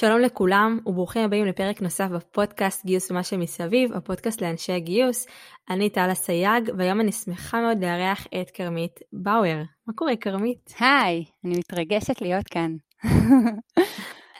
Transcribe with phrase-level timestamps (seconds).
[0.00, 5.26] שלום לכולם וברוכים הבאים לפרק נוסף בפודקאסט גיוס ומה שמסביב, הפודקאסט לאנשי הגיוס.
[5.70, 9.62] אני טלה סייג והיום אני שמחה מאוד לארח את כרמית באואר.
[9.86, 10.74] מה קורה כרמית?
[10.80, 12.76] היי, אני מתרגשת להיות כאן.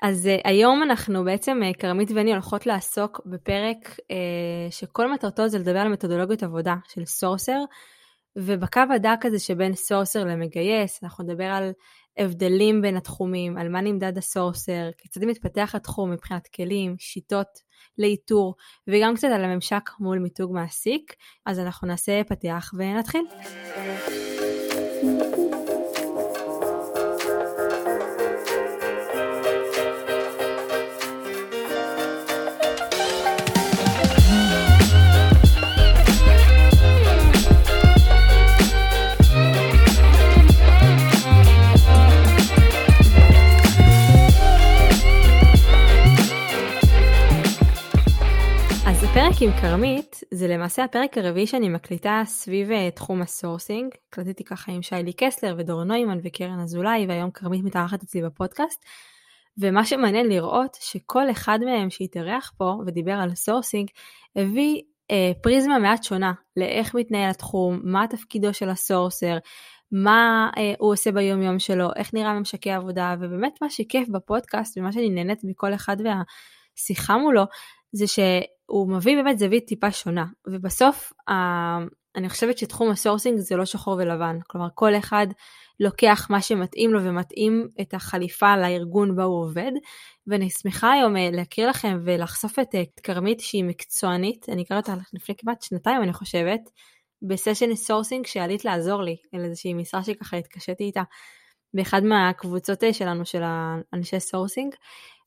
[0.02, 5.58] אז אה, היום אנחנו בעצם, אה, כרמית ואני הולכות לעסוק בפרק אה, שכל מטרתו זה
[5.58, 7.58] לדבר על מתודולוגיות עבודה של sourcer,
[8.36, 11.72] ובקו הדק הזה שבין sourcer למגייס, אנחנו נדבר על
[12.20, 17.58] הבדלים בין התחומים, על מה נמדד הסורסר, כיצד מתפתח התחום מבחינת כלים, שיטות
[17.98, 18.54] לאיתור,
[18.88, 21.14] וגם קצת על הממשק מול מיתוג מעסיק.
[21.46, 23.24] אז אנחנו נעשה פתיח ונתחיל.
[49.42, 53.94] עם כרמית זה למעשה הפרק הרביעי שאני מקליטה סביב אה, תחום ה sourcing.
[54.08, 58.84] הקלטתי ככה עם שיילי קסלר ודורון נוימן וקרן אזולאי והיום כרמית מתארחת אצלי בפודקאסט.
[59.58, 63.88] ומה שמעניין לראות שכל אחד מהם שהתארח פה ודיבר על sourcing
[64.36, 69.38] הביא אה, פריזמה מעט שונה לאיך מתנהל התחום, מה תפקידו של ה sourcer,
[69.92, 74.78] מה אה, הוא עושה ביום יום שלו, איך נראה ממשקי עבודה ובאמת מה שכיף בפודקאסט
[74.78, 77.42] ומה שאני נהנית מכל אחד והשיחה מולו
[77.92, 78.06] זה
[78.70, 81.12] שהוא מביא באמת זווית טיפה שונה, ובסוף
[82.16, 85.26] אני חושבת שתחום ה sourcing זה לא שחור ולבן, כלומר כל אחד
[85.80, 89.72] לוקח מה שמתאים לו ומתאים את החליפה לארגון בה הוא עובד,
[90.26, 94.94] ואני שמחה היום אה, להכיר לכם ולחשוף את אה, כרמית שהיא מקצוענית, אני הכרתי אותה
[95.12, 96.60] לפני כמעט שנתיים אני חושבת,
[97.28, 101.02] בסשן sourcing שעלית לעזור לי, על איזושהי משרה שככה התקשיתי איתה
[101.74, 104.74] באחד מהקבוצות אה, שלנו של האנשי sourcing.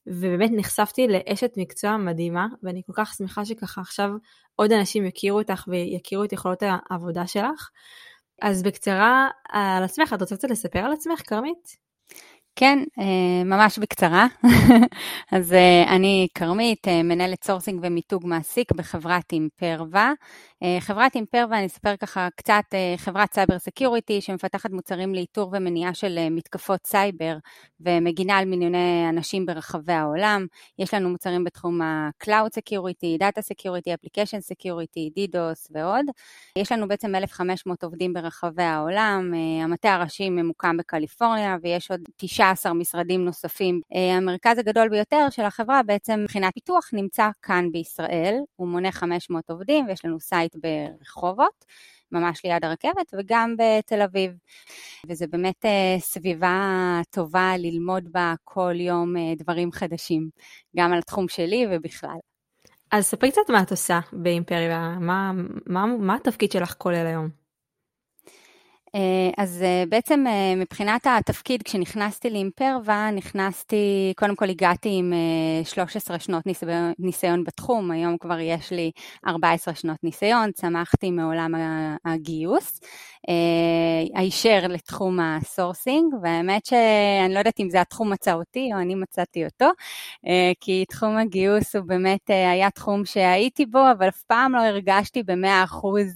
[0.08, 4.10] ובאמת נחשפתי לאשת מקצוע מדהימה, ואני כל כך שמחה שככה עכשיו
[4.56, 7.70] עוד אנשים יכירו אותך ויכירו את יכולות העבודה שלך.
[8.42, 11.83] אז בקצרה על עצמך, את רוצה קצת לספר על עצמך, כרמית?
[12.56, 14.28] כן, אה, ממש בקצרה.
[15.32, 20.14] אז אה, אני כרמית, אה, מנהלת sourcing ומיתוג מעסיק בחברת אימפרווה.
[20.80, 22.64] חברת אימפרווה, אני אספר ככה קצת,
[22.98, 27.38] חברת cyber security שמפתחת מוצרים לאיתור ומניעה של מתקפות סייבר
[27.80, 30.46] ומגינה על מיליוני אנשים ברחבי העולם.
[30.80, 36.06] יש לנו מוצרים בתחום ה-Cloud Security, Data Security, Application Security, DDoS ועוד.
[36.58, 42.74] יש לנו בעצם 1,500 עובדים ברחבי העולם, המטה הראשי ממוקם בקליפורניה ויש עוד תשעה 16
[42.74, 43.82] משרדים נוספים.
[43.96, 49.50] אה, המרכז הגדול ביותר של החברה בעצם מבחינת פיתוח נמצא כאן בישראל, הוא מונה 500
[49.50, 51.66] עובדים ויש לנו site ברחובות.
[52.12, 54.32] ממש ליד הרכבת וגם בתל אביב.
[55.08, 60.30] וזה באמת אה, סביבה טובה ללמוד בה כל יום אה, דברים חדשים,
[60.78, 62.18] גם על התחום שלי ובכלל.
[62.92, 65.32] אז ספרי קצת מה את עושה באימפריה, מה,
[65.68, 67.43] מה, מה התפקיד שלך כולל היום?
[68.96, 75.14] אה, אז אה, בעצם אה, מבחינת התפקיד, כשנכנסתי לאימפרווה, נכנסתי, קודם כל הגעתי עם
[75.64, 76.44] 13 שנות
[77.00, 78.92] ניסיון, בתחום, היום כבר יש לי
[79.28, 81.52] 14 שנות ניסיון, צמחתי מעולם
[82.06, 82.80] הגיוס,
[84.16, 88.96] הישר לתחום ה sourcing, והאמת שאני לא יודעת אם זה התחום מצא אותי או אני
[88.96, 89.66] מצאתי אותו,
[90.60, 95.64] כי תחום הגיוס הוא באמת היה תחום שהייתי בו, אבל אף פעם לא הרגשתי במאה
[95.64, 96.14] אחוז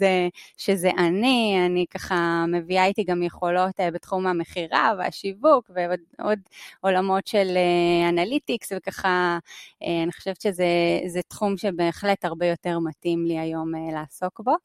[0.57, 6.39] שזה אני, אני ככה מביאה איתי גם יכולות אה, בתחום המכירה והשיווק ועוד
[6.81, 9.37] עולמות של אה, אנליטיקס וככה,
[9.83, 14.55] אה, אני חושבת שזה תחום שבהחלט הרבה יותר מתאים לי היום לעסוק בו.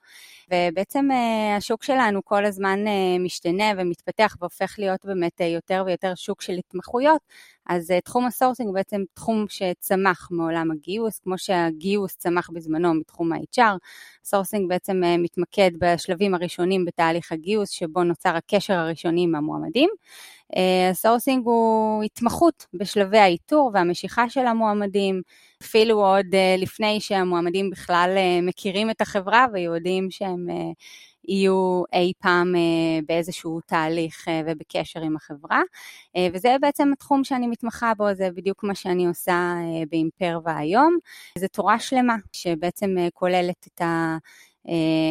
[0.50, 1.08] ובעצם
[1.56, 2.78] השוק שלנו כל הזמן
[3.20, 7.20] משתנה ומתפתח והופך להיות באמת יותר ויותר שוק של התמחויות,
[7.67, 12.95] אז אה, תחום ה sourcing הוא בעצם תחום שצמח מעולם הגיוס, כמו שהגיוס צמח בזמנו
[12.95, 13.77] מתחום ה-HR,
[14.25, 19.91] sourcing בעצם אה, מתמקד בשלבים הראשונים בתהליך הגיוס, שבו נוצר הקשר הראשוני עם המועמדים.
[20.91, 25.23] ה sourcing אה, הוא התמחות בשלבי האיתור והמשיכה של המועמדים,
[25.62, 26.26] אפילו עוד
[26.58, 28.11] לפני שהמועמדים בכלל
[28.43, 30.47] מכירים את החברה ויודעים שהם...
[31.28, 35.62] יהיו אי פעם אה, באיזשהו תהליך אה, ובקשר עם החברה.
[36.16, 39.54] אה, וזה בעצם התחום שאני מתמחה בו, זה בדיוק מה שאני עושה
[39.90, 40.98] באימפרווה היום.
[41.38, 44.16] זו תורה שלמה שבעצם כוללת את ה...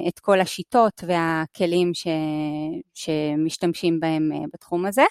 [0.08, 2.08] את כל השיטות והכלים ש,
[2.94, 5.02] שמשתמשים בהם בתחום הזה.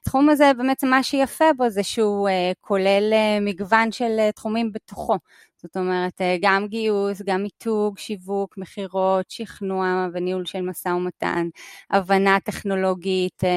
[0.00, 2.28] התחום הזה באמת מה שיפה בו זה שהוא
[2.60, 5.16] כולל מגוון של תחומים בתוכו.
[5.62, 11.48] זאת אומרת, אה, גם גיוס, גם מיתוג, שיווק, מכירות, שכנוע וניהול של משא ומתן,
[11.90, 13.50] הבנה טכנולוגית, אה,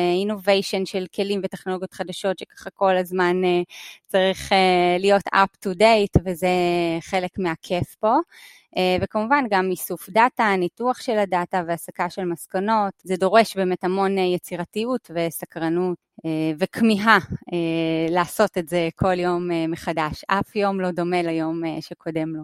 [0.86, 3.62] של כלים וטכנולוגיות חדשות שככה כל הזמן אה,
[4.08, 4.52] צריך
[5.00, 6.48] להיות up to date וזה
[7.02, 8.16] חלק מהכיף פה.
[9.02, 15.12] וכמובן גם איסוף דאטה, ניתוח של הדאטה והסקה של מסקנות, זה דורש באמת המון יצירתיות
[15.16, 17.18] וסקרנות אה, וכמיהה
[17.54, 20.24] אה, לעשות את זה כל יום אה, מחדש.
[20.28, 22.44] אף יום לא דומה ליום שקודם לו.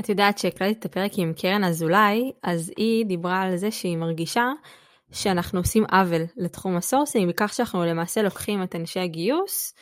[0.00, 4.52] את יודעת שהקלטתי את הפרק עם קרן אזולאי, אז היא דיברה על זה שהיא מרגישה
[5.12, 9.74] שאנחנו עושים עוול לתחום ה sourcing, בכך שאנחנו למעשה לוקחים את אנשי הגיוס,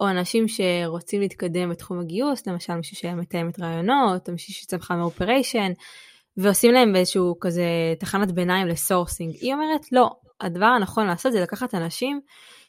[0.00, 5.03] או אנשים שרוצים להתקדם בתחום הגיוס, למשל מישהו שהיה מתאמת ראיונות, או מישהו שצמחה מ
[5.03, 5.72] operation,
[6.36, 7.64] ועושים להם באיזשהו כזה
[7.98, 9.34] תחנת ביניים ל sourcing.
[9.40, 10.10] היא אומרת, לא,
[10.40, 12.20] הדבר הנכון לעשות זה לקחת אנשים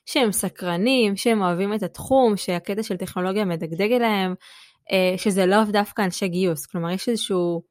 [0.06, 4.36] שהם סקרנים, שהם אוהבים את התחום, שהקטע של טכנולוגיה מדגדג אליהם,
[4.92, 6.66] אה, שזה לא דווקא אנשי גיוס.
[6.66, 7.62] כלומר, יש איזשהו,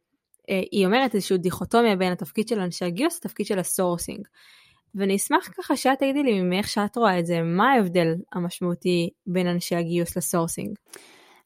[0.50, 4.26] אה, היא אומרת איזשהו דיכוטומיה בין התפקיד של אנשי הגיוס לתפקיד של ה sourcing.
[4.94, 9.46] ואני אשמח ככה שאת תגידי לי מאיך שאת רואה את זה, מה ההבדל המשמעותי בין
[9.46, 10.76] אנשי הגיוס ל sourcing?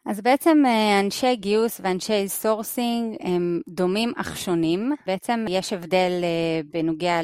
[0.06, 4.92] אז בעצם אה, אנשי גיוס ואנשי sourcing הם דומים אך שונים.
[5.06, 6.10] בעצם יש הבדל
[6.72, 7.20] בנוגע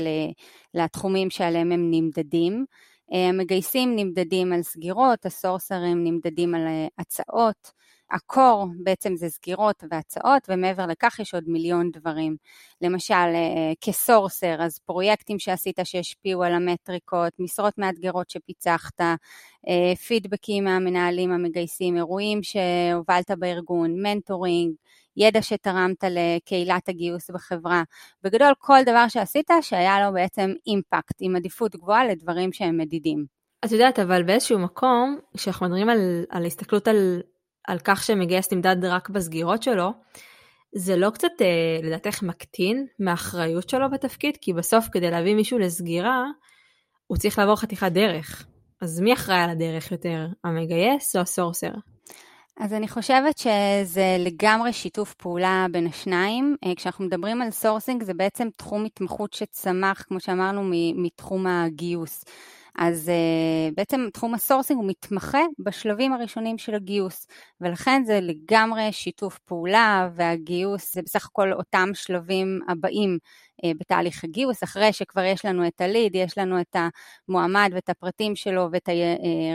[0.74, 2.64] לתחומים שעליהם הם נמדדים.
[3.12, 7.70] אה, המגייסים נמדדים על סגירות, הסורסרים נמדדים על אה, הצעות,
[8.10, 12.36] הקור בעצם זה סגירות והצעות, ומעבר לכך יש עוד מיליון דברים.
[12.80, 19.00] למשל, אה, כסורסר, אז פרויקטים שעשית שהשפיעו על המטריקות, משרות מאתגרות שפיצחת,
[20.06, 24.74] פידבקים מהמנהלים המגייסים, אירועים שהובלת בארגון, מנטורינג,
[25.16, 27.82] ידע שתרמת לקהילת הגיוס בחברה.
[28.22, 33.24] בגדול, כל דבר שעשית שהיה לו בעצם אימפקט, עם עדיפות גבוהה לדברים שהם מדידים.
[33.64, 37.20] את יודעת, אבל באיזשהו מקום, כשאנחנו מדברים על, על הסתכלות על,
[37.68, 39.92] על כך שמגייס נמדד רק בסגירות שלו,
[40.74, 44.36] זה לא קצת, אה, לדעתך, מקטין מהאחריות שלו בתפקיד?
[44.40, 46.24] כי בסוף, כדי להביא מישהו לסגירה,
[47.06, 48.46] הוא צריך לעבור חתיכת דרך.
[48.80, 51.70] אז מי אחראי על הדרך יותר, המגייס או הסורסר?
[52.60, 56.56] אז אני חושבת שזה לגמרי שיתוף פעולה בין השניים.
[56.64, 60.62] אה, כשאנחנו מדברים על sourcing זה בעצם תחום התמחות שצמח, כמו שאמרנו,
[60.96, 62.24] מתחום הגיוס.
[62.78, 67.26] אז אה, בעצם תחום ה sourcing הוא מתמחה בשלבים הראשונים של הגיוס,
[67.60, 73.18] ולכן זה לגמרי שיתוף פעולה, והגיוס זה בסך הכל אותם שלבים הבאים
[73.78, 76.76] בתהליך הגיוס, אחרי שכבר יש לנו את ה lead, יש לנו את
[77.28, 78.88] המועמד ואת הפרטים שלו ואת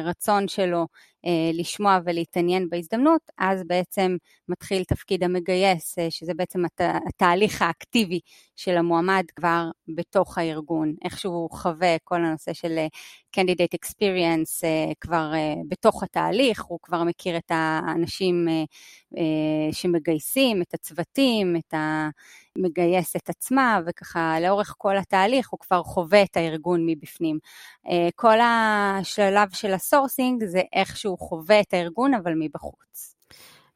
[0.03, 0.87] הרצון שלו
[1.25, 4.17] uh, לשמוע ולהתעניין בהזדמנות, אז בעצם
[4.49, 8.19] מתחיל תפקיד המגייס, שזה בעצם הת, התהליך האקטיבי
[8.55, 12.77] של המועמד כבר בתוך הארגון, איך שהוא חווה כל הנושא של
[13.37, 14.63] candidate experience
[15.01, 15.31] כבר
[15.67, 18.47] בתוך התהליך, הוא כבר מכיר את האנשים
[19.71, 21.73] שמגייסים, את הצוותים, את
[22.59, 27.39] המגייסת עצמה, וככה לאורך כל התהליך הוא כבר חווה את הארגון מבפנים.
[27.85, 33.15] אה, כל השלב של ה sourcing זה איך שהוא חווה את הארגון, אבל מבחוץ.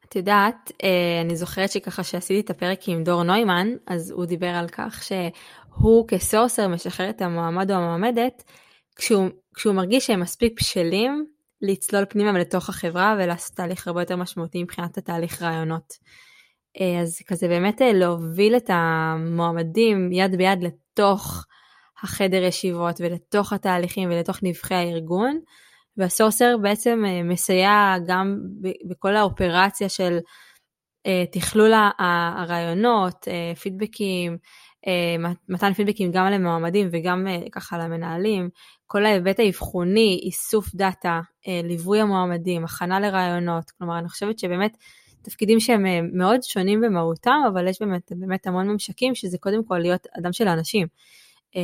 [0.08, 0.72] את יודעת,
[1.24, 6.08] אני זוכרת שככה שעשיתי את הפרק עם דורון נוימן, אז הוא דיבר על כך שהוא
[6.08, 8.44] כ sourcer משחרר את המועמד או המועמדת
[8.96, 11.26] כשהוא, כשהוא מרגיש שהם מספיק בשלים
[11.62, 15.94] לצלול פנימה ולתוך החברה ולעשות תהליך הרבה יותר משמעותי מבחינת התהליך ראיונות.
[16.80, 21.44] אה, אז כזה באמת אה, להוביל את המועמדים יד ביד לתוך
[22.02, 25.40] החדר ישיבות ולתוך התהליכים ולתוך נבחי הארגון.
[25.96, 28.38] והסורסר בעצם אה, מסייע גם
[28.88, 30.18] בכל האופרציה של
[31.32, 33.28] תכלול הרעיונות,
[33.62, 34.36] פידבקים,
[35.48, 38.48] מתן פידבקים גם למועמדים וגם ככה למנהלים,
[38.86, 41.20] כל ההיבט האבחוני, איסוף דאטה,
[41.64, 44.76] ליווי המועמדים, הכנה לרעיונות, כלומר אני חושבת שבאמת
[45.24, 49.78] תפקידים שהם אה, מאוד שונים במהותם, אבל יש באמת, באמת המון ממשקים שזה קודם כל
[49.78, 50.86] להיות אדם של האנשים,
[51.56, 51.60] אה,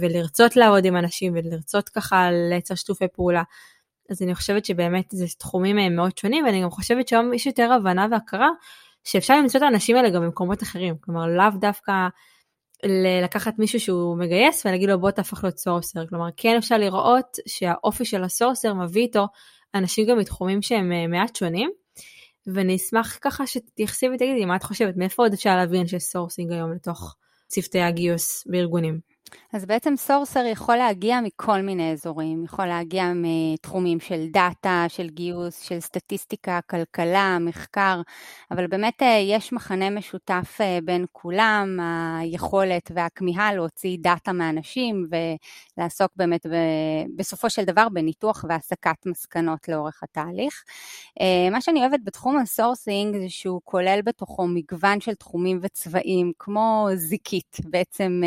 [0.00, 3.42] ולרצות לעבוד עם אנשים ולרצות ככה לייצר שיתופי פעולה.
[4.10, 8.06] אז אני חושבת שבאמת זה תחומים מאוד שונים, ואני גם חושבת שהיום יש יותר הבנה
[8.10, 8.48] והכרה
[9.04, 11.92] שאפשר למצוא את האנשים האלה גם במקומות אחרים, כלומר לאו דווקא
[13.22, 16.06] לקחת מישהו שהוא מגייס ולהגיד לו בוא תהפוך להיות sourcer.
[16.06, 19.26] כלומר, כן אפשר לראות שהאופי של ה sourcer מביא איתו
[19.74, 21.70] אנשים גם מתחומים שהם אה, מעט שונים.
[22.46, 26.72] ואני אשמח ככה שתתייחסי ותגידי מה את חושבת, מאיפה עוד אפשר להביא אנשי sourcing היום
[26.72, 27.16] לתוך
[27.48, 29.00] צוותי הגיוס בארגונים.
[29.52, 35.60] אז בעצם sourcer יכול להגיע מכל מיני אזורים, יכול להגיע מתחומים של דאטה, של גיוס,
[35.60, 38.00] של סטטיסטיקה, כלכלה, מחקר,
[38.50, 41.78] אבל באמת אה, יש מכנה משותף אה, בין כולם,
[42.20, 46.46] היכולת והכמיהה להוציא דאטה מאנשים ולעסוק באמת
[47.16, 50.64] בסופו של דבר בניתוח והסקת מסקנות לאורך התהליך.
[51.20, 56.32] אה, מה שאני אוהבת בתחום ה sourcing זה שהוא כולל בתוכו מגוון של תחומים וצבעים,
[56.38, 58.22] כמו זיקית, בעצם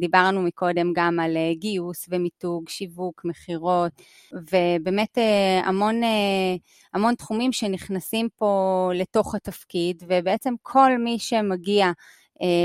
[0.00, 3.92] דיברנו מקודם גם על אה, גיוס ומיתוג, שיווק, מכירות,
[4.32, 6.54] ובאמת אה, המון, אה,
[6.94, 11.90] המון תחומים שנכנסים פה לתוך התפקיד, ובעצם כל מי שמגיע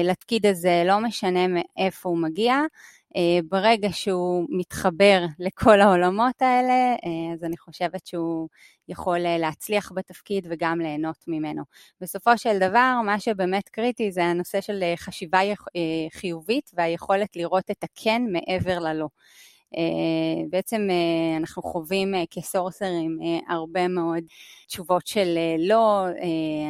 [0.04, 2.56] לתפקיד הזה, לא משנה מאיפה הוא מגיע,
[3.50, 6.96] ברגע שהוא מתחבר לכל העולמות האלה,
[7.34, 8.48] אז אני חושבת שהוא
[8.90, 11.64] יכול להצליח בתפקיד וגם ליהנות ממנו.
[12.02, 15.40] בסופו של דבר, מה שבאמת קריטי זה הנושא של חשיבה
[16.14, 19.08] חיובית והיכולת לראות את הכן מעבר ללא.
[20.50, 20.88] בעצם
[21.40, 23.20] אנחנו חווים כסורסרים
[23.50, 24.24] הרבה מאוד
[24.68, 26.06] תשובות של לא,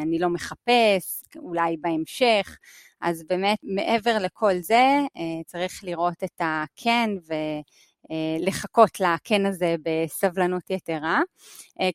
[0.01, 2.57] אני לא מחפש, אולי בהמשך.
[3.05, 4.83] אז באמת, מעבר לכל זה,
[5.45, 7.09] צריך לראות את הכן
[8.09, 11.21] ולחכות לכן הזה בסבלנות יתרה.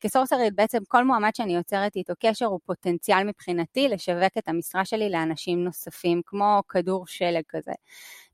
[0.01, 5.09] כסורסרית, בעצם כל מועמד שאני יוצרת איתו קשר הוא פוטנציאל מבחינתי לשווק את המשרה שלי
[5.09, 7.71] לאנשים נוספים, כמו כדור שלג כזה.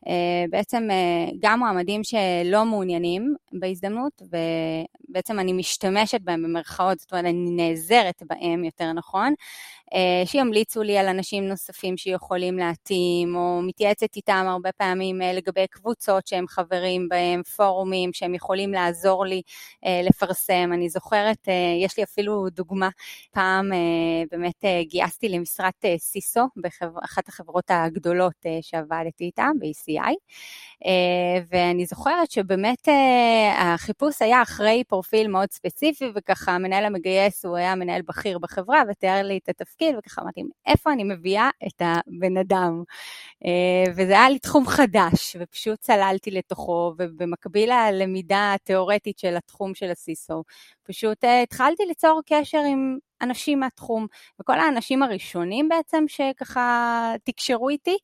[0.08, 7.26] אה, בעצם אה, גם מועמדים שלא מעוניינים בהזדמנות, ובעצם אני משתמשת בהם במרכאות, זאת אומרת,
[7.26, 9.34] אני נעזרת בהם, יותר נכון,
[9.94, 16.28] אה, שימליצו לי על אנשים נוספים שיכולים להתאים, או מתייעצת איתם הרבה פעמים לגבי קבוצות
[16.28, 19.42] שהם חברים בהם, פורומים שהם יכולים לעזור לי
[20.04, 20.70] לפרסם.
[20.74, 21.48] אני זוכרת,
[21.84, 22.90] יש לי אפילו דוגמה,
[23.32, 23.72] פעם
[24.32, 29.87] באמת גייסתי למשרת סיסו באחת החברות הגדולות שעבדתי איתן, ב-ECI,
[30.86, 37.58] אה, ואני זוכרת שבאמת אה, החיפוש היה אחרי פרופיל מאוד ספציפי, וככה המנהל המגייס הוא
[37.58, 42.38] היה מנהל בכיר בחברה, ותיאר לי את התפקיד, וככה אמרתי, איפה אני מביאה את הבן
[42.38, 42.84] אדם?
[43.46, 49.92] אה, וזה היה לי תחום חדש, ופשוט צללתי לתוכו, ובמקביל ללמידה התיאורטית של התחום של
[49.92, 50.44] הסיסו,
[50.84, 54.08] פשוט התחלתי ליצור קשר עם אנשים מהתחום,
[54.42, 57.98] וכל האנשים הראשונים בעצם שככה תקשרו איתי,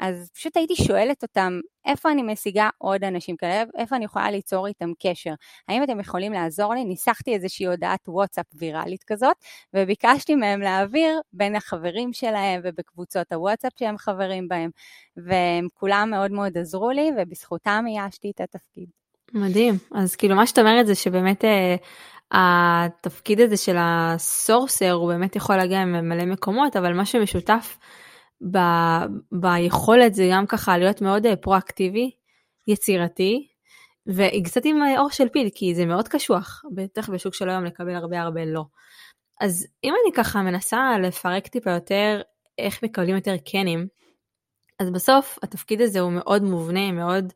[0.00, 4.66] אז פשוט הייתי שואלת אותם, איפה אני משיגה עוד אנשים כאלה, איפה אני יכולה ליצור
[4.66, 5.30] איתם קשר?
[5.68, 6.84] האם אתם יכולים לעזור לי?
[6.84, 9.36] ניסחתי איזושהי הודעת וואטסאפ ויראלית כזאת,
[9.74, 14.70] וביקשתי מהם להעביר בין החברים שלהם ובקבוצות הוואטסאפ שהם חברים בהם,
[15.16, 18.86] והם כולם מאוד מאוד עזרו לי, ובזכותם איישתי את התפקיד.
[19.34, 19.74] מדהים.
[19.94, 21.76] אז כאילו מה שאת אומרת זה שבאמת אה,
[22.32, 27.78] התפקיד הזה של הסורסר הוא באמת יכול להגיע ממלא מקומות, אבל מה שמשותף
[28.50, 28.58] ב,
[29.32, 32.10] ביכולת זה גם ככה להיות מאוד אה, פרואקטיבי,
[32.66, 33.46] יצירתי,
[34.06, 37.94] וקצת עם אה, אור של פיל, כי זה מאוד קשוח, בטח בשוק של היום לקבל
[37.94, 38.64] הרבה הרבה לא.
[39.40, 42.22] אז אם אני ככה מנסה לפרק טיפה יותר
[42.58, 43.86] איך מקבלים יותר כנים,
[44.78, 47.32] אז בסוף התפקיד הזה הוא מאוד מובנה, מאוד,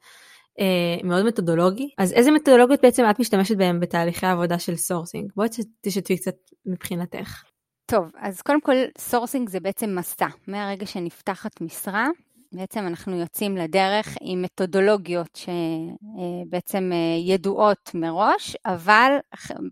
[0.61, 1.91] אה, מאוד מתודולוגי.
[1.99, 5.33] אז איזה מתודולוגיות בעצם את משתמשת בהן בתהליכי העבודה של סורסינג?
[5.37, 5.49] בואי
[5.81, 7.43] תשתפי קצת מבחינתך.
[7.87, 10.26] טוב, אז קודם כל, סורסינג זה בעצם מסע.
[10.47, 12.09] מהרגע שנפתחת משרה,
[12.53, 19.17] בעצם אנחנו יוצאים לדרך עם מתודולוגיות שבעצם אה, ידועות מראש, אבל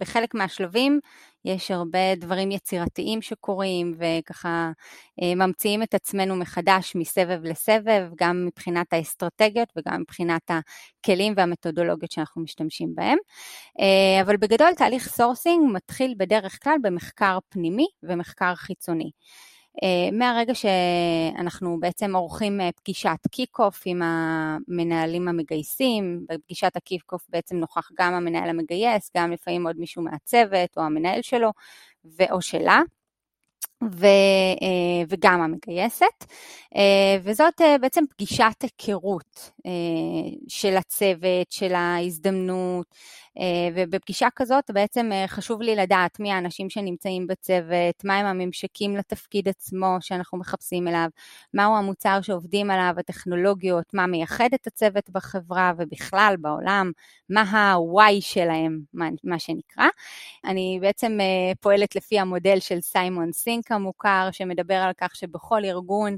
[0.01, 1.01] בחלק מהשלבים
[1.45, 4.73] יש הרבה דברים יצירתיים שקורים וככה
[5.23, 12.43] אה, ממציאים את עצמנו מחדש מסבב לסבב, גם מבחינת האסטרטגיות וגם מבחינת הכלים והמתודולוגיות שאנחנו
[12.43, 13.19] משתמשים בהם.
[13.81, 19.11] אה, אבל בגדול תהליך סורסינג מתחיל בדרך כלל במחקר פנימי ומחקר חיצוני.
[19.83, 27.57] אה, מהרגע שאנחנו בעצם עורכים אה, פגישת kick-off עם המנהלים המגייסים, בפגישת ה kick-off בעצם
[27.57, 31.51] נוכח גם המנהל המגייס, גם לפעמים עוד מישהו מהצוות או המנהל שלו
[32.31, 32.83] או שלה.
[33.91, 34.07] ו,
[34.63, 36.25] אה, וגם המגייסת,
[37.23, 39.51] וזאת בעצם פגישת היכרות
[40.49, 42.87] של הצוות, של ההזדמנות,
[43.39, 49.49] אה, ובפגישה כזאת בעצם אה, חשוב לי לדעת מי האנשים שנמצאים בצוות, מהם הממשקים לתפקיד
[49.49, 51.09] עצמו שאנחנו מחפשים אליו,
[51.55, 56.91] מהו המוצר שעובדים עליו, הטכנולוגיות, מה מייחד את הצוות בחברה ובכלל בעולם,
[57.31, 59.87] מה ה-why שלהם, מה, מה שנקרא.
[60.45, 66.17] אני בעצם אה, פועלת לפי המודל של סיימון סינק המוכר, שמדבר על כך שבכל ארגון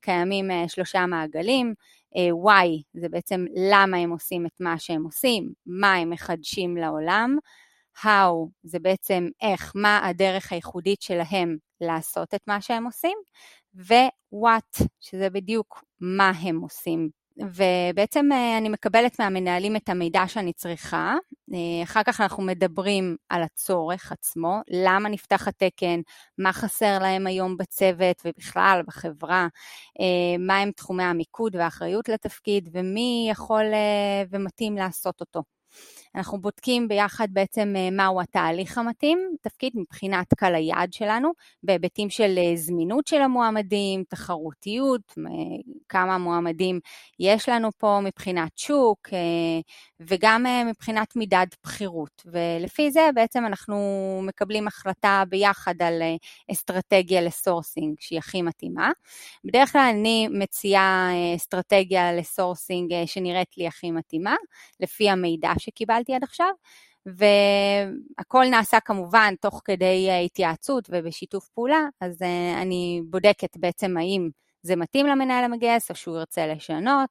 [0.00, 1.74] קיימים שלושה מעגלים.
[2.16, 7.38] why זה בעצם למה הם עושים את מה שהם עושים, מה הם מחדשים לעולם,
[7.96, 13.18] how זה בעצם איך, מה הדרך הייחודית שלהם לעשות את מה שהם עושים,
[13.74, 21.16] ו-what שזה בדיוק מה הם עושים ובעצם אה, אני מקבלת מהמנהלים את המידע שאני צריכה,
[21.54, 26.00] אה, אחר כך אנחנו מדברים על הצורך עצמו, למה נפתח התקן,
[26.38, 29.48] מה חסר להם היום בצוות ובכלל בחברה,
[30.38, 33.64] מהם תחומי המיקוד והאחריות לתפקיד ומי יכול
[34.30, 35.57] ומתאים לעשות אותו.
[36.14, 41.32] אנחנו בודקים ביחד בעצם אה, מהו התהליך המתאים, תפקיד מבחינת קהל היעד שלנו,
[41.62, 45.14] בהיבטים של אה, זמינות של המועמדים, תחרותיות,
[45.88, 46.80] כמה מועמדים
[47.20, 49.18] יש לנו פה מבחינת שוק, אה,
[50.00, 52.22] וגם מבחינת מידד בכירות.
[52.26, 53.76] ולפי זה בעצם אנחנו
[54.22, 56.02] מקבלים החלטה ביחד על
[56.52, 58.90] אסטרטגיה לסורסינג שהיא הכי מתאימה.
[59.44, 64.36] בדרך כלל אני מציעה אסטרטגיה לסורסינג שנראית לי הכי מתאימה,
[64.80, 66.14] לפי המידע שקיבלתי.
[66.14, 66.50] עד עכשיו,
[67.06, 74.28] והכל נעשה כמובן תוך כדי התייעצות ובשיתוף פעולה, אז אה, אני בודקת בעצם האם
[74.62, 77.10] זה מתאים למנהל המגייס או שהוא ירצה לשנות,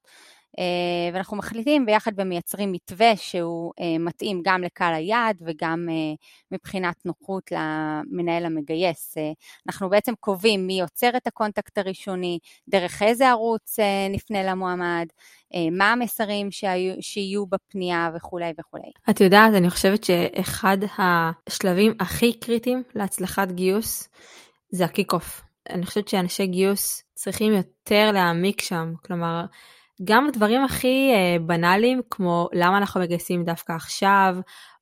[0.60, 6.14] אה, ואנחנו מחליטים ביחד ומייצרים מתווה שהוא אה, מתאים גם לקהל היעד וגם אה,
[6.52, 9.16] מבחינת נוחות למנהל המגייס.
[9.68, 15.08] אנחנו בעצם קובעים מי יוצר את ה contact הראשוני, דרך איזה ערוץ נפנה למועמד,
[15.72, 18.92] מה המסרים שהיו, שיהיו בפנייה וכולי וכולי.
[19.10, 24.10] את יודעת, אני חושבת שאחד השלבים הכי קריטיים להצלחת גיוס
[24.72, 25.42] זה ה kick-off.
[25.70, 29.46] אני חושבת שאנשי גיוס צריכים יותר להעמיק שם, כלומר,
[30.04, 34.36] גם דברים הכי uh, בנאליים, כמו למה אנחנו מגייסים דווקא עכשיו,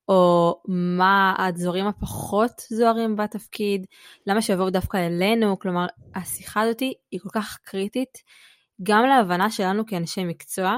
[0.10, 3.86] או מה הדברים הפחות זוהרים בתפקיד,
[4.27, 8.17] למה שיבואו דווקא אלינו, כלומר, השיחה הזאת היא כל כך קריטית,
[8.84, 10.77] גם להבנה שלנו כאנשי מקצוע,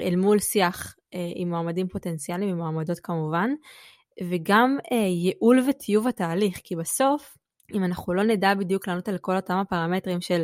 [0.00, 3.50] אל מול שיח uh, עם מועמדים פוטנציאליים, עם מועמדות כמובן,
[4.30, 7.36] וגם uh, ייעול וטיוב התהליך, כי בסוף,
[7.74, 10.42] אם אנחנו לא נדע בדיוק לענות על כל אותם הפרמטרים של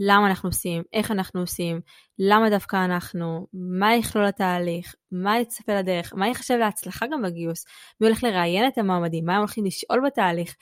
[0.00, 1.80] למה אנחנו עושים, איך אנחנו עושים,
[2.18, 7.64] למה דווקא אנחנו, מה יכלול התהליך, מה יצפה לדרך, מה ייחשב להצלחה גם בגיוס,
[8.00, 10.54] מי הולך לראיין את המועמדים, מה הם הולכים לשאול בתהליך.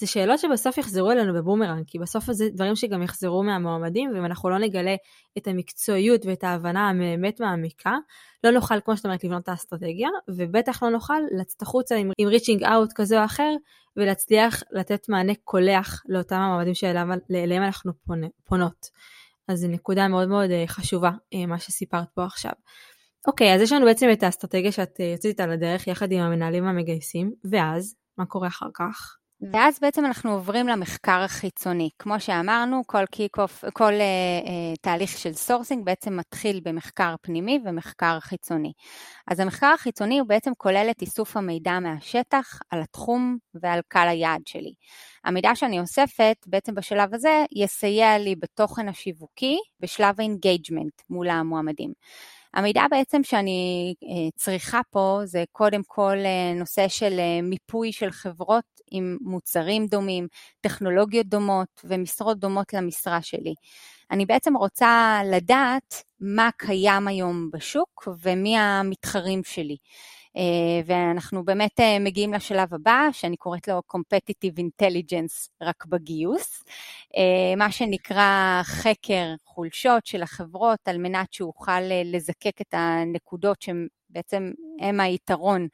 [0.00, 4.50] זה שאלות שבסוף יחזרו אלינו בבומרנג, כי בסוף זה דברים שגם יחזרו מהמועמדים, ואם אנחנו
[4.50, 4.94] לא נגלה
[5.38, 7.96] את המקצועיות ואת ההבנה הבאמת מעמיקה,
[8.44, 12.28] לא נוכל, כמו שאת אומרת, לבנות את האסטרטגיה, ובטח לא נוכל לצאת החוצה עם, עם
[12.28, 13.50] reaching out כזה או אחר,
[13.96, 18.86] ולהצליח לתת מענה קולח לאותם המועמדים שאליהם אנחנו פונה, פונות.
[19.48, 22.52] אז זו נקודה מאוד מאוד אה, חשובה, אה, מה שסיפרת פה עכשיו.
[23.26, 26.64] אוקיי, אז יש לנו בעצם את האסטרטגיה שאת אה, יוצאת איתה לדרך יחד עם המנהלים
[26.64, 29.19] המגייסים, ואז, מה קורה אחר כך?
[29.42, 31.90] ואז בעצם אנחנו עוברים למחקר החיצוני.
[31.98, 38.20] כמו שאמרנו, כל kick-off, כל uh, uh, תהליך של סורסינג בעצם מתחיל במחקר פנימי ומחקר
[38.20, 38.72] חיצוני.
[39.26, 44.40] אז המחקר החיצוני הוא בעצם כולל את איסוף המידע מהשטח על התחום ועל קהל היעד
[44.46, 44.72] שלי.
[45.24, 51.92] המידע שאני אוספת בעצם בשלב הזה יסייע לי בתוכן השיווקי בשלב ה engagement מול המועמדים.
[52.54, 58.10] המידע בעצם שאני אה, צריכה פה זה קודם כל אה, נושא של אה, מיפוי של
[58.10, 60.26] חברות עם מוצרים דומים,
[60.60, 63.54] טכנולוגיות דומות ומשרות דומות למשרה שלי.
[64.10, 69.76] אני בעצם רוצה לדעת מה קיים היום בשוק ומי המתחרים שלי.
[70.36, 76.64] אה, ואנחנו באמת אה, מגיעים לשלב הבא, שאני קוראת לו Competitive Intelligence רק בגיוס,
[77.16, 85.00] אה, מה שנקרא חקר חולשות של החברות, על מנת שאוכל לזקק את הנקודות שבעצם הם
[85.00, 85.68] היתרון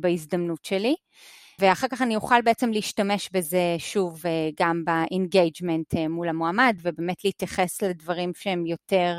[0.00, 0.94] בהזדמנות שלי.
[1.58, 4.22] ואחר כך אני אוכל בעצם להשתמש בזה שוב
[4.60, 9.14] גם ב engagement מול המועמד, ובאמת להתייחס לדברים שהם יותר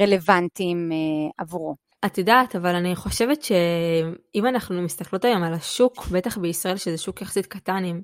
[0.00, 0.92] רלוונטיים
[1.38, 1.83] עבורו.
[2.06, 7.22] את יודעת, אבל אני חושבת שאם אנחנו מסתכלות היום על השוק, בטח בישראל שזה שוק
[7.22, 8.00] יחסית קטן עם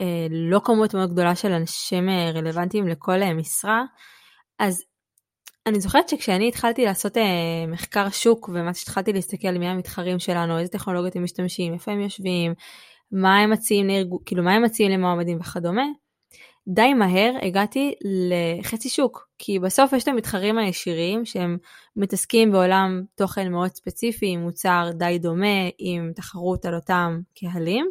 [0.00, 3.82] אה, לא כמות מאוד גדולה של אנשים אה, רלוונטיים לכל אה, משרה,
[4.58, 4.84] אז
[5.66, 10.72] אני זוכרת שכשאני התחלתי לעשות אה, מחקר שוק ומה שהתחלתי להסתכל מי המתחרים שלנו, איזה
[10.72, 12.54] טכנולוגיות הם משתמשים, איפה הם יושבים,
[13.12, 15.84] מה הם מציעים לארגון, כאילו מה הם מציעים למועמדים וכדומה,
[16.68, 17.94] די מהר הגעתי
[18.60, 21.58] לחצי שוק, כי בסוף יש את המתחרים הישירים שהם
[21.96, 27.90] מתעסקים בעולם תוכן מאוד ספציפי, עם מוצר די דומה, עם תחרות על אותם קהלים,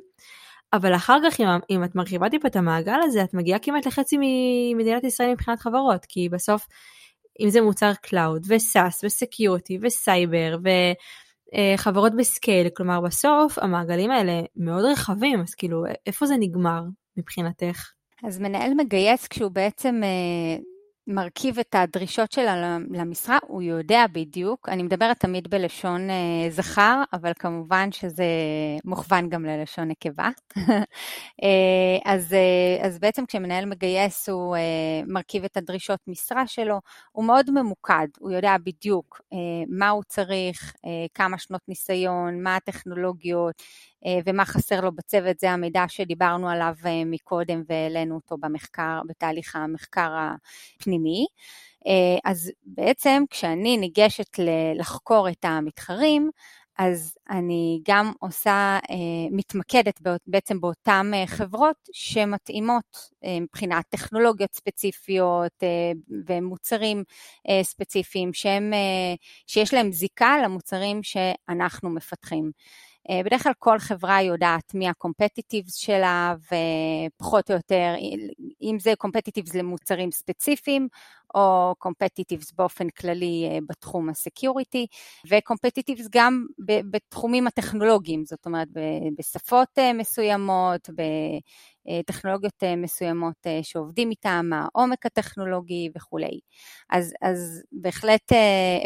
[0.74, 4.18] אבל אחר כך אם, אם את מרחיבה טיפה את המעגל הזה, את מגיעה כמעט לחצי
[4.20, 6.68] ממדינת ישראל מבחינת חברות, כי בסוף
[7.40, 10.58] אם זה מוצר cloud ו SaaS ו security וסייבר
[11.76, 16.82] וחברות ב scale, כלומר בסוף המעגלים האלה מאוד רחבים, אז כאילו איפה זה נגמר
[17.18, 17.99] מבחינתך?
[18.24, 20.62] אז מנהל מגייס כשהוא בעצם אה,
[21.08, 27.32] מרכיב את הדרישות שלה למשרה, הוא יודע בדיוק, אני מדברת תמיד בלשון אה, זכר, אבל
[27.40, 28.26] כמובן שזה
[28.86, 30.30] מוכוון גם ללשון נקבה.
[32.06, 32.36] אז,
[32.82, 34.58] אז בעצם כשמנהל מגייס הוא
[35.08, 39.22] מרכיב את הדרישות משרה שלו, הוא מאוד ממוקד, הוא יודע בדיוק
[39.68, 40.74] מה הוא צריך,
[41.14, 43.64] כמה שנות ניסיון, מה הטכנולוגיות
[44.26, 46.74] ומה חסר לו בצוות, זה המידע שדיברנו עליו
[47.06, 50.12] מקודם והעלינו אותו במחקר, בתהליך המחקר
[50.78, 51.26] הפנימי.
[52.26, 54.40] אז בעצם כשאני ניגשת
[54.76, 56.30] לחקור את המתחרים,
[56.78, 58.80] אז אני גם עושה,
[59.32, 62.98] מתמקדת בעצם באותן חברות שמתאימות
[63.42, 65.64] מבחינת טכנולוגיות ספציפיות
[66.28, 67.04] ומוצרים
[67.64, 68.74] ספציפיים שהם,
[69.48, 72.52] שיש להם זיקה למוצרים שאנחנו מפתחים.
[73.26, 76.36] בדרך כלל כל חברה יודעת מי ה competitives שלה
[77.16, 77.94] ופחות או יותר,
[78.62, 80.88] אם זה competitives למוצרים ספציפיים
[81.36, 84.88] או competitives באופן כללי בתחום ה security
[85.30, 88.68] וקומפטיטיבס גם בתחומים הטכנולוגיים, זאת אומרת
[89.18, 90.90] בשפות מסוימות,
[92.06, 96.40] טכנולוגיות מסוימות שעובדים איתן, העומק הטכנולוגי וכולי.
[96.90, 98.32] אז, אז בהחלט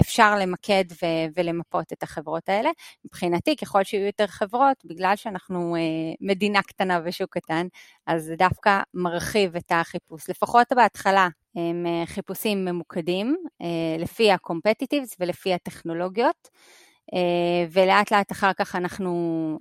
[0.02, 2.70] אפשר למקד ו- ולמפות את החברות האלה.
[3.06, 5.76] מבחינתי, ככל שיהיו יותר חברות, בגלל שאנחנו
[6.22, 7.68] מדינה קטנה ושוק קטן,
[8.08, 10.30] אז זה דווקא מרחיב את החיפוש.
[10.30, 13.36] לפחות בהתחלה הם חיפושים ממוקדים,
[14.00, 16.50] לפי ה-competitives ולפי הטכנולוגיות.
[17.14, 19.12] אה, ולאט לאט אחר כך אנחנו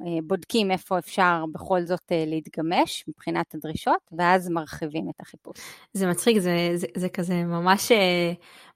[0.07, 5.57] אה, בודקים איפה אפשר בכל זאת אה, להתגמש מבחינת הדרישות, ואז מרחיבים את החיפוש.
[5.93, 7.93] זה מצחיק, זה, זה, זה כזה ממש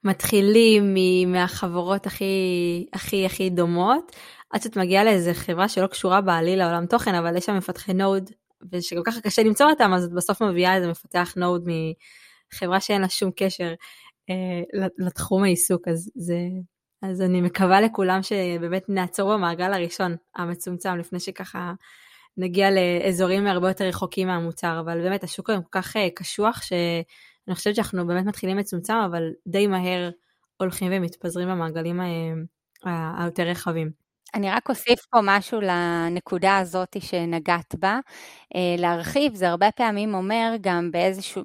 [0.05, 0.95] מתחילים
[1.27, 4.17] מהחברות הכי הכי הכי דומות,
[4.51, 8.31] עד שאת מגיעה לאיזה חברה שלא קשורה בעליל לעולם תוכן, אבל יש שם מפתחי נוד,
[8.73, 11.69] ושגם ככה קשה למצוא אותם, אז את בסוף מביאה איזה מפתח נוד
[12.53, 13.73] מחברה שאין לה שום קשר
[14.99, 16.39] לתחום העיסוק, אז זה...
[17.11, 21.73] אז אני מקווה לכולם שבאמת נעצור במעגל הראשון המצומצם לפני שככה
[22.37, 27.55] נגיע לאזורים הרבה יותר רחוקים מהמוצר, אבל באמת השוק היום כל כך אה, קשוח שאני
[27.55, 30.11] חושבת שאנחנו באמת מתחילים מצומצם, אבל די מהר
[30.57, 32.01] הולכים ומתפזרים במעגלים
[32.87, 34.06] אה, היותר רחבים.
[34.35, 37.99] אני רק אוסיף פה משהו לנקודה הזאת שנגעת בה.
[38.57, 41.43] אה, להרחיב זה הרבה פעמים אומר גם באיזשהו,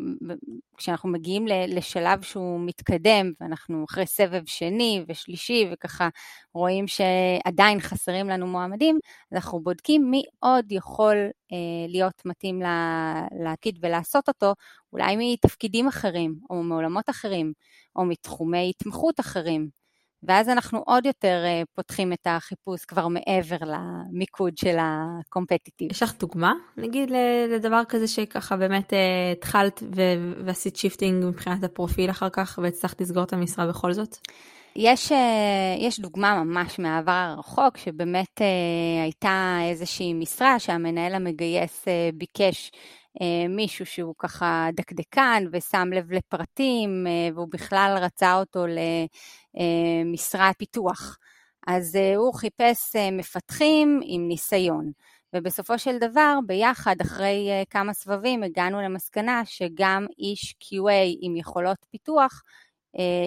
[0.77, 6.09] כשאנחנו מגיעים לשלב שהוא מתקדם ואנחנו אחרי סבב שני ושלישי וככה
[6.53, 8.99] רואים שעדיין חסרים לנו מועמדים,
[9.31, 11.15] אז אנחנו בודקים מי עוד יכול
[11.51, 12.61] אה, להיות מתאים
[13.43, 14.53] לעתיד ולעשות אותו,
[14.93, 17.53] אולי מתפקידים אחרים או מעולמות אחרים
[17.95, 19.80] או מתחומי התמחות אחרים.
[20.23, 25.91] ואז אנחנו עוד יותר אה, פותחים את החיפוש כבר מעבר למיקוד של ה competitive.
[25.91, 27.11] יש לך דוגמה, נגיד,
[27.49, 29.83] לדבר כזה שככה באמת אה, התחלת
[30.45, 34.17] ועשית shifting מבחינת הפרופיל אחר כך והצלחת לסגור את המשרה בכל זאת?
[34.75, 38.41] יש, אה, יש דוגמה ממש מהעבר הרחוק, שבאמת
[39.03, 42.71] הייתה איזושהי משרה שהמנהל המגייס ביקש
[43.49, 48.65] מישהו שהוא ככה דקדקן ושם לב לפרטים, והוא בכלל רצה אותו
[49.53, 51.17] למשרת פיתוח.
[51.67, 54.91] אז הוא חיפש מפתחים עם ניסיון.
[55.35, 62.43] ובסופו של דבר, ביחד, אחרי כמה סבבים, הגענו למסקנה שגם איש QA עם יכולות פיתוח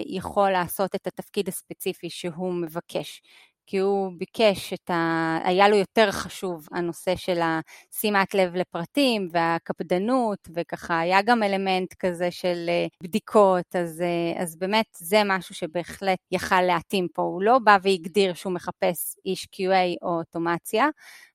[0.05, 3.21] יכול לעשות את התפקיד הספציפי שהוא מבקש.
[3.67, 5.37] כי הוא ביקש את ה...
[5.43, 12.31] היה לו יותר חשוב הנושא של השימת לב לפרטים והקפדנות, וככה היה גם אלמנט כזה
[12.31, 17.21] של אה, בדיקות, אז, אה, אז באמת זה משהו שבהחלט יכל להתאים פה.
[17.21, 20.87] הוא לא בא והגדיר שהוא מחפש איש QA או אוטומציה,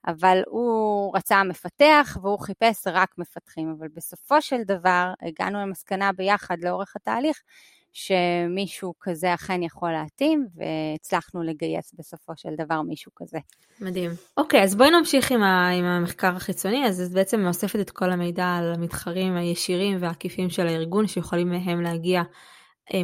[0.06, 6.56] אבל הוא רצה מפתח והוא חיפש רק מפתחים, אבל בסופו של דבר הגענו למסקנה ביחד
[6.62, 7.42] לאורך התהליך,
[7.92, 13.38] שמישהו כזה אכן יכול להתאים, והצלחנו לגייס בסופו של דבר מישהו כזה.
[13.80, 14.10] מדהים.
[14.36, 18.10] אוקיי, אז בואי נמשיך עם, ה, עם המחקר החיצוני, אז את בעצם אוספת את כל
[18.10, 22.22] המידע על המתחרים הישירים והעקיפים של הארגון, שיכולים מהם להגיע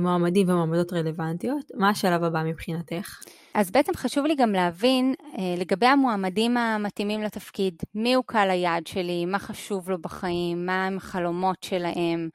[0.00, 1.70] מועמדים ומועמדות רלוונטיות.
[1.74, 3.20] מה השלב הבא מבחינתך?
[3.56, 8.86] אז בעצם חשוב לי גם להבין אה, לגבי המועמדים המתאימים לתפקיד, מי הוא קהל היעד
[8.86, 12.28] שלי, מה חשוב לו בחיים, מה הם החלומות שלהם,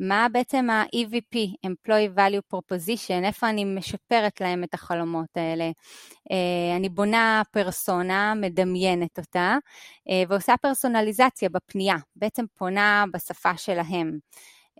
[0.00, 5.70] מה בעצם ה-EVP, Employee Value Proposition, איפה אני משפרת להם את החלומות האלה.
[6.30, 9.56] אה, אני בונה פרסונה, מדמיינת אותה,
[10.28, 14.18] ועושה פרסונליזציה בפנייה, בעצם פונה בשפה שלהם.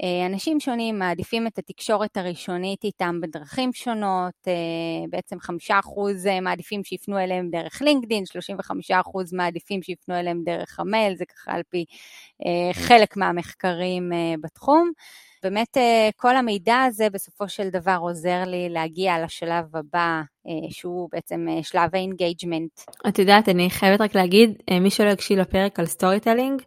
[0.02, 4.52] אה, אנשים שונים מעדיפים את התקשורת הראשונית איתם בדרכים שונות, אה,
[5.10, 10.80] בעצם חמישה אחוז אה, מעדיפים שיפנו אליהם דרך לינקדין, 35% אחוז מעדיפים שיפנו אליהם דרך
[10.80, 11.84] המייל, זה ככה על פי
[12.72, 14.90] חלק מהמחקרים בתחום.
[15.42, 15.76] באמת
[16.16, 20.22] כל המידע הזה בסופו של דבר עוזר לי להגיע לשלב הבא,
[20.70, 22.80] שהוא בעצם שלב ה engagement.
[23.08, 26.62] את יודעת, אני חייבת רק להגיד, מי שלא הקשיב לפרק על storytelling,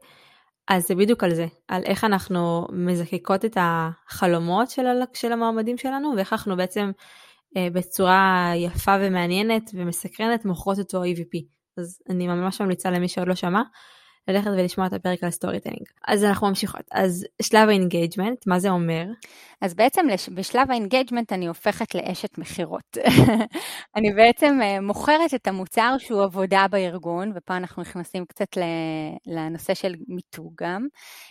[0.67, 6.13] אז זה בדיוק על זה, על איך אנחנו מזקקות את החלומות של, של המועמדים שלנו,
[6.15, 6.91] ואיך אנחנו בעצם
[7.57, 11.39] אה, בצורה יפה ומעניינת ומסקרנת מוכרות אותו EVP.
[11.77, 13.61] אז אני ממש ממליצה למי שעוד לא שמע,
[14.27, 15.83] ללכת ולשמוע את הפרק על story telling.
[16.07, 16.81] אז אנחנו ממשיכות.
[16.91, 19.05] אז שלב ה engagement, מה זה אומר?
[19.61, 20.05] אז בעצם
[20.35, 22.97] בשלב ה engagement אני הופכת לאשת מכירות.
[23.95, 28.57] אני בעצם אה, מוכרת את המוצר שהוא עבודה בארגון, ופה אנחנו נכנסים קצת
[29.27, 30.87] לנושא של מיתוג גם.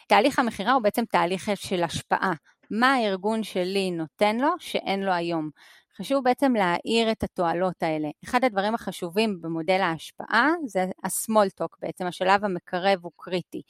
[0.08, 2.32] תהליך המכירה הוא בעצם תהליך של השפעה.
[2.70, 5.50] מה הארגון שלי נותן לו שאין לו היום?
[5.98, 8.08] חשוב בעצם להאיר את התועלות האלה.
[8.24, 13.62] אחד הדברים החשובים במודל ההשפעה זה ה-small talk בעצם, השלב המקרב הוא קריטי.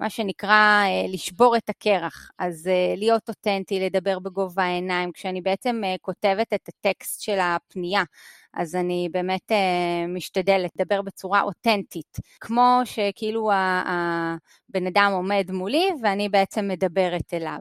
[0.00, 5.82] מה שנקרא אה, לשבור את הקרח, אז אה, להיות אותנטי, לדבר בגובה העיניים, כשאני בעצם
[5.84, 8.02] אה, כותבת את הטקסט של הפנייה,
[8.54, 9.52] אז אני באמת
[10.08, 17.58] משתדלת לדבר בצורה אותנטית, כמו שכאילו הבן אדם עומד מולי ואני בעצם מדברת אליו.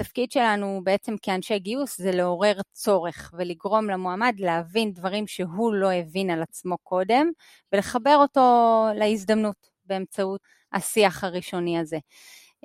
[0.00, 6.30] התפקיד שלנו בעצם כאנשי גיוס זה לעורר צורך ולגרום למועמד להבין דברים שהוא לא הבין
[6.30, 7.30] על עצמו קודם
[7.72, 10.40] ולחבר אותו להזדמנות באמצעות
[10.72, 11.98] השיח הראשוני הזה.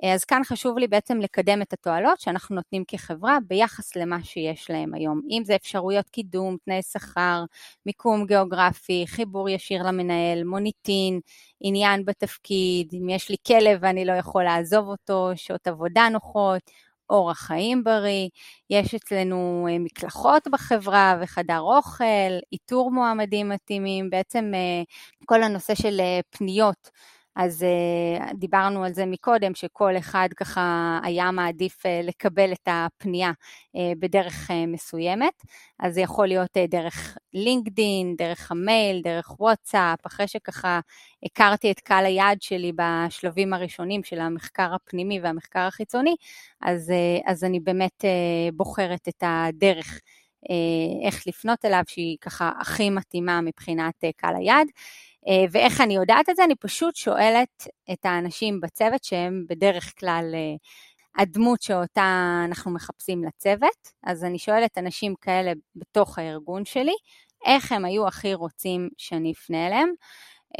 [0.02, 4.94] אז כאן חשוב לי בעצם לקדם את התועלות שאנחנו נותנים כחברה ביחס למה שיש להם
[4.94, 5.20] היום.
[5.30, 7.44] אם זה אפשרויות קידום, תנאי שכר,
[7.86, 11.20] מיקום גיאוגרפי, חיבור ישיר למנהל, מוניטין,
[11.60, 16.70] עניין בתפקיד, אם יש לי כלב ואני לא יכול לעזוב אותו, שעות עבודה נוחות,
[17.10, 18.28] אורח חיים בריא,
[18.70, 22.04] יש אצלנו אה, מקלחות בחברה וחדר אוכל,
[22.52, 24.82] איתור מועמדים מתאימים, בעצם אה,
[25.26, 26.90] כל הנושא של אה, פניות
[27.36, 33.30] אז uh, דיברנו על זה מקודם, שכל אחד ככה היה מעדיף uh, לקבל את הפנייה
[33.30, 35.42] uh, בדרך מסוימת,
[35.80, 40.80] אז זה יכול להיות דרך לינקדין, דרך המייל, דרך וואטסאפ, אחרי שככה
[41.22, 46.16] הכרתי את קהל היעד שלי בשלבים הראשונים של המחקר הפנימי והמחקר החיצוני,
[46.60, 46.92] אז,
[47.26, 48.04] אז אני באמת
[48.54, 50.00] בוחרת את הדרך.
[51.06, 54.66] איך לפנות אליו, שהיא ככה הכי מתאימה מבחינת קהל היעד.
[55.28, 56.44] אה, ואיך אני יודעת את זה?
[56.44, 60.56] אני פשוט שואלת את האנשים בצוות שהם בדרך כלל אה,
[61.22, 66.94] הדמות שאותה אנחנו מחפשים לצוות, אז אני שואלת אנשים כאלה בתוך הארגון שלי,
[67.46, 69.88] איך הם היו הכי רוצים שאני אפנה אליהם.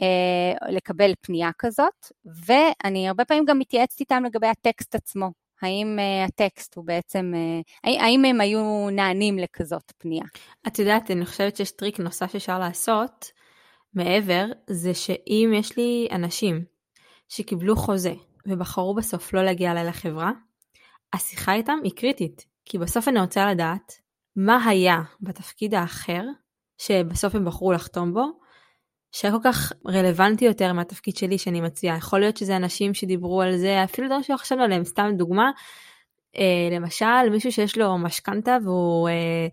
[0.02, 2.12] אה, לקבל פנייה כזאת,
[2.46, 5.30] ואני הרבה פעמים גם מתייעצת איתם לגבי הטקסט עצמו.
[5.62, 10.24] האם uh, הטקסט הוא בעצם, uh, האם הם היו נענים לכזאת פנייה?
[10.66, 13.30] את יודעת, אני חושבת שיש טריק נוסף שאפשר לעשות,
[13.96, 16.64] מעבר זה שאם יש לי אנשים
[17.28, 18.14] שקיבלו חוזה
[18.46, 20.30] ובחרו בסוף לא להגיע אליי לחברה,
[21.12, 23.92] השיחה איתם היא קריטית, כי בסוף אני רוצה לדעת
[24.36, 26.22] מה היה בתפקיד האחר
[26.78, 28.24] שבסוף הם בחרו לחתום בו,
[29.12, 31.96] שהיה כל כך רלוונטי יותר מהתפקיד שלי שאני מציעה.
[31.96, 35.50] יכול להיות שזה אנשים שדיברו על זה, אפילו דברים שלא חשבנו עליהם, סתם דוגמה,
[36.36, 39.46] אה, למשל מישהו שיש לו משכנתה והוא אה,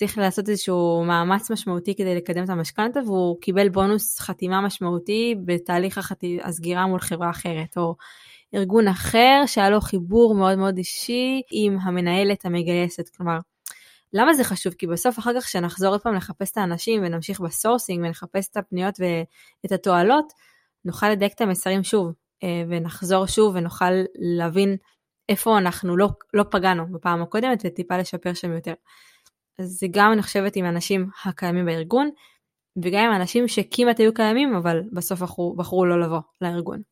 [0.00, 5.98] צריך לעשות איזשהו מאמץ משמעותי כדי לקדם את המשכנתה והוא קיבל בונוס חתימה משמעותי בתהליך
[5.98, 6.38] החתי...
[6.42, 7.94] הסגירה מול חברה אחרת או
[8.54, 13.38] ארגון אחר שהיה לו חיבור מאוד מאוד אישי עם המנהלת המגייסת כלומר
[14.12, 14.74] למה זה חשוב?
[14.74, 18.94] כי בסוף אחר כך כשנחזור עוד פעם לחפש את האנשים ונמשיך בסורסינג ונחפש את הפניות
[19.00, 20.32] ואת התועלות
[20.84, 24.76] נוכל לדייק את המסרים שוב אה, ונחזור שוב ונוכל להבין
[25.28, 28.74] איפה אנחנו לא, לא פגענו בפעם הקודמת וטיפה לשפר שם יותר.
[29.60, 32.10] זה גם אני חושבת עם האנשים הקיימים בארגון,
[32.82, 36.82] וגם עם האנשים שכמעט היו קיימים, אבל בסוף בחרו, בחרו לא לבוא לארגון.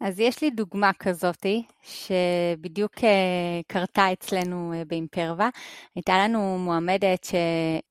[0.00, 5.48] אז יש לי דוגמה כזאתי, שבדיוק אה, קרתה אצלנו אה, באימפרווה.
[5.96, 7.34] הייתה לנו מועמדת ש,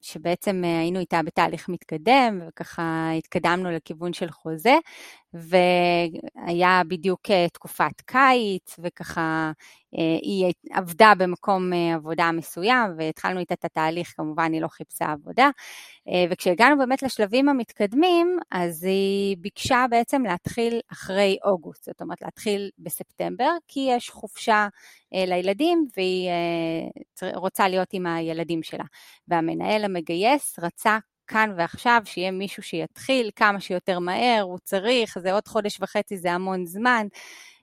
[0.02, 4.78] שבעצם אה, היינו איתה בתהליך מתקדם, וככה התקדמנו לכיוון של חוזה,
[5.34, 7.22] והיה בדיוק
[7.54, 9.52] תקופת קיץ, וככה
[10.22, 15.50] היא עבדה במקום עבודה מסוים, והתחלנו איתה את התהליך, כמובן היא לא חיפשה עבודה.
[16.30, 23.52] וכשהגענו באמת לשלבים המתקדמים, אז היא ביקשה בעצם להתחיל אחרי אוגוסט, זאת אומרת להתחיל בספטמבר,
[23.68, 24.68] כי יש חופשה
[25.12, 26.30] לילדים והיא
[27.36, 28.84] רוצה להיות עם הילדים שלה.
[29.28, 30.98] והמנהל המגייס רצה
[31.30, 36.32] כאן ועכשיו, שיהיה מישהו שיתחיל כמה שיותר מהר, הוא צריך, זה עוד חודש וחצי, זה
[36.32, 37.08] המון זמן,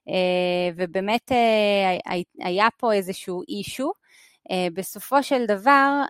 [0.08, 3.92] אה, ובאמת אה, היה פה איזשהו אישו.
[4.50, 6.02] אה, בסופו של דבר,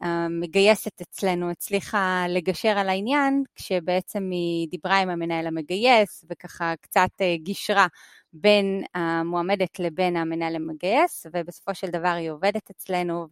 [0.00, 7.86] המגייסת אצלנו הצליחה לגשר על העניין, כשבעצם היא דיברה עם המנהל המגייס וככה קצת גישרה
[8.40, 13.26] בין המועמדת לבין המנהל המגייס, ובסופו של דבר היא עובדת אצלנו,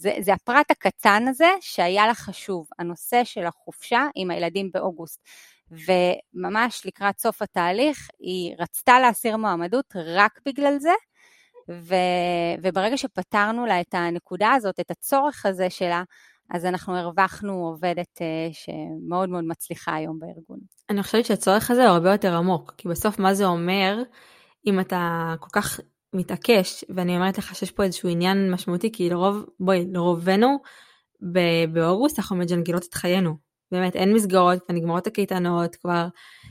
[0.00, 5.20] וזה הפרט הקטן הזה שהיה לה חשוב, הנושא של החופשה עם הילדים באוגוסט.
[5.70, 10.92] וממש לקראת סוף התהליך היא רצתה להסיר מועמדות רק בגלל זה,
[11.70, 11.94] ו,
[12.62, 16.02] וברגע שפתרנו לה את הנקודה הזאת, את הצורך הזה שלה,
[16.50, 20.58] אז אנחנו הרווחנו עובדת uh, שמאוד מאוד מצליחה היום בארגון.
[20.90, 24.02] אני חושבת שהצורך הזה הוא הרבה יותר עמוק, כי בסוף מה זה אומר
[24.66, 25.80] אם אתה כל כך
[26.12, 30.58] מתעקש, ואני אומרת לך שיש פה איזשהו עניין משמעותי, כי לרוב, בואי, לרובנו,
[31.72, 33.36] באוגוסט אנחנו מג'נגלות את חיינו.
[33.72, 36.08] באמת, אין מסגרות, כבר נגמרות הקייטנות, כבר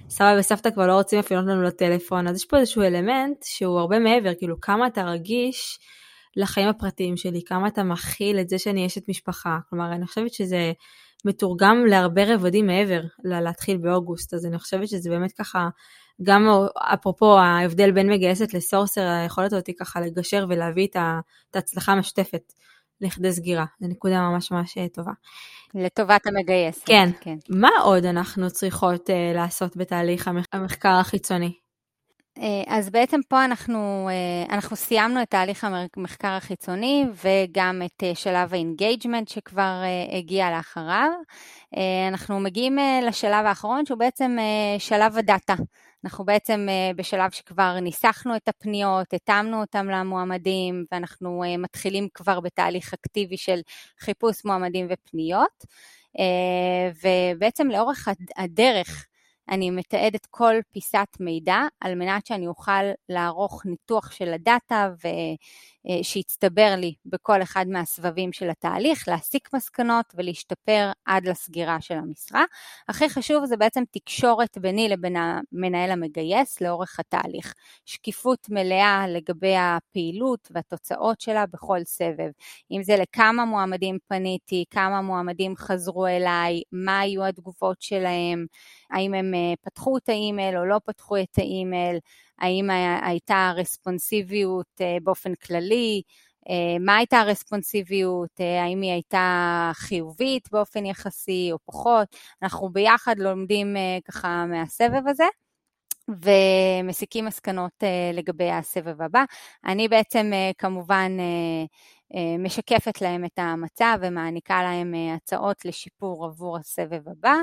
[0.09, 3.99] סבא וסבתא כבר לא רוצים אפילו לנו לטלפון, אז יש פה איזשהו אלמנט שהוא הרבה
[3.99, 5.79] מעבר, כאילו כמה אתה רגיש
[6.35, 9.57] לחיים הפרטיים שלי, כמה אתה מכיל את זה שאני אשת משפחה.
[9.69, 10.71] כלומר, אני חושבת שזה
[11.25, 15.69] מתורגם להרבה רבדים מעבר להתחיל באוגוסט, אז אני חושבת שזה באמת ככה,
[16.23, 22.53] גם אפרופו ההבדל בין מגייסת לסורסר, היכולת אותה ככה לגשר ולהביא את ההצלחה המשותפת
[23.01, 23.65] לכדי סגירה.
[23.79, 25.11] זו נקודה ממש ממש אה, טובה.
[25.73, 26.83] לטובת המגייס.
[26.83, 27.09] כן.
[27.21, 27.35] כן.
[27.49, 31.53] מה עוד אנחנו צריכות אה, לעשות בתהליך המחקר החיצוני?
[32.37, 34.09] אה, אז בעצם פה אנחנו,
[34.49, 41.09] אנחנו סיימנו את תהליך המחקר החיצוני וגם את שלב ה engagement שכבר הגיע לאחריו.
[42.07, 44.37] אנחנו מגיעים לשלב האחרון שהוא בעצם
[44.79, 45.55] שלב הדאטה.
[46.05, 53.37] אנחנו בעצם בשלב שכבר ניסחנו את הפניות, התאמנו אותם למועמדים ואנחנו מתחילים כבר בתהליך אקטיבי
[53.37, 53.59] של
[53.99, 55.65] חיפוש מועמדים ופניות.
[57.03, 59.05] ובעצם לאורך הדרך
[59.49, 64.89] אני מתעדת כל פיסת מידע על מנת שאני אוכל לערוך ניתוח של הדאטה.
[65.05, 65.11] אה,
[66.01, 72.43] שהצטבר לי בכל אחד מהסבבים של התהליך, להסיק מסקנות ולהשתפר עד לסגירה של המשרה.
[72.89, 77.53] הכי חשוב זה בעצם תקשורת ביני לבין המנהל המגייס לאורך התהליך.
[77.85, 82.29] שקיפות מלאה לגבי הפעילות והתוצאות שלה בכל סבב.
[82.71, 88.45] אם זה לכמה מועמדים פניתי, כמה מועמדים חזרו אליי, מה היו התגובות שלהם,
[88.91, 91.97] האם הם אה, פתחו את האימייל או לא פתחו את האימייל,
[92.39, 92.69] האם
[93.01, 96.01] הייתה רספונסיביות אה, באופן כללי,
[96.49, 103.19] אה, מה הייתה הרספונסיביות, אה, האם היא הייתה חיובית באופן יחסי או פחות, אנחנו ביחד
[103.19, 105.25] לומדים ככה מהסבב הזה.
[106.07, 109.23] ומסיקים מסקנות לגבי הסבב הבא.
[109.65, 111.11] אני בעצם כמובן
[112.39, 117.35] משקפת להם את המצב ומעניקה להם אה, הצעות לשיפור עבור הסבב הבא,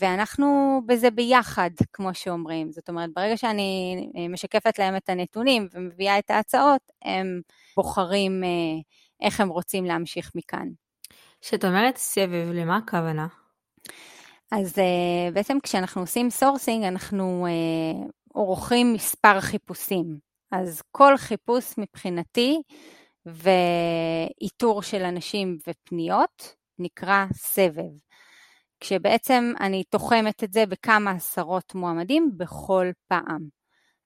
[0.00, 2.72] ואנחנו בזה ביחד, כמו שאומרים.
[2.72, 7.40] זאת אומרת, ברגע שאני אה, משקפת להם את הנתונים ומביאה את ההצעות, הם
[7.76, 8.42] בוחרים
[9.22, 10.68] איך הם רוצים להמשיך מכאן.
[11.40, 13.26] כשאת אומרת סבב, למה הכוונה?
[14.52, 14.74] אז
[15.32, 17.46] בעצם כשאנחנו עושים סורסינג, אנחנו
[18.32, 20.18] עורכים מספר חיפושים.
[20.52, 22.62] אז כל חיפוש מבחינתי
[23.26, 27.90] ואיתור של אנשים ופניות נקרא סבב.
[28.80, 33.56] כשבעצם אני תוחמת את זה בכמה עשרות מועמדים בכל פעם.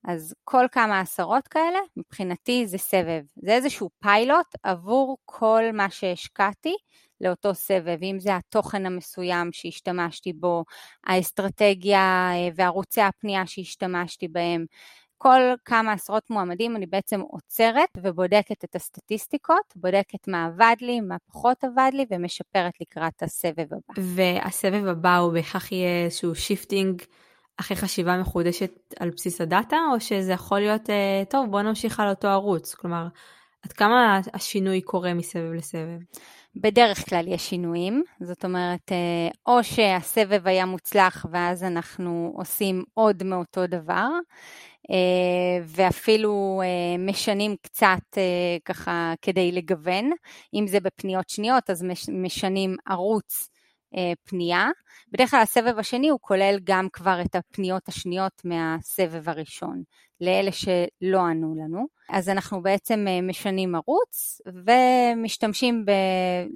[0.07, 3.21] אז כל כמה עשרות כאלה, מבחינתי זה סבב.
[3.35, 6.75] זה איזשהו פיילוט עבור כל מה שהשקעתי
[7.21, 10.63] לאותו סבב, אם זה התוכן המסוים שהשתמשתי בו,
[11.03, 14.65] האסטרטגיה אה, וערוצי הפנייה שהשתמשתי בהם,
[15.23, 21.15] כל כמה עשרות מועמדים אני בעצם עוצרת ובודקת את הסטטיסטיקות, בודקת מה עבד לי, מה
[21.31, 24.01] פחות עבד לי ומשפרת לקראת הסבב הבא.
[24.15, 27.01] והסבב הבא הוא בהכרח יהיה איזשהו shifting
[27.57, 31.99] אחרי חשיבה מחודשת על בסיס ה data, או שזה יכול להיות, אה, טוב בוא נמשיך
[31.99, 33.07] על אותו ערוץ, כלומר,
[33.65, 35.99] עד כמה השינוי קורה מסבב לסבב?
[36.55, 43.23] בדרך כלל יש שינויים, זאת אומרת, אה, או שהסבב היה מוצלח ואז אנחנו עושים עוד
[43.23, 44.09] מאותו דבר,
[45.65, 48.17] ואפילו אה, משנים קצת
[48.65, 50.11] ככה כדי לגוון,
[50.53, 53.49] אם זה בפניות שניות אז משנים ערוץ
[54.23, 54.67] פנייה.
[55.11, 59.83] בדרך כלל הסבב השני הוא כולל גם כבר את הפניות השניות מהסבב הראשון,
[60.21, 61.87] לאלה שלא ענו לנו.
[62.09, 65.91] אז אנחנו בעצם אה, משנים ערוץ ומשתמשים ב...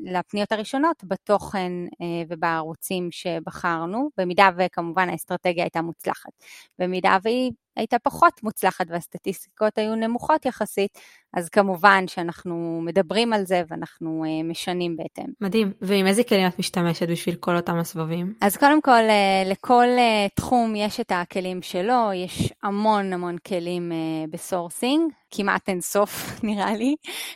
[0.03, 1.71] לפניות הראשונות בתוכן
[2.01, 6.31] אה, ובערוצים שבחרנו, במידה וכמובן האסטרטגיה הייתה מוצלחת.
[6.79, 10.99] במידה והיא הייתה פחות מוצלחת והסטטיסטיקות היו נמוכות יחסית,
[11.33, 15.33] אז כמובן שאנחנו מדברים על זה ואנחנו אה, משנים בהתאם.
[15.41, 15.71] מדהים.
[15.81, 18.24] ועם איזה כלים את משתמשת בשביל כל אותם הסבבים?
[18.41, 19.01] אז קודם כל,
[19.45, 19.87] לכל
[20.35, 23.91] תחום יש את הכלים שלו, יש המון המון כלים
[24.29, 25.11] בסורסינג.
[25.31, 26.11] כמעט אין סוף
[26.43, 26.95] נראה לי,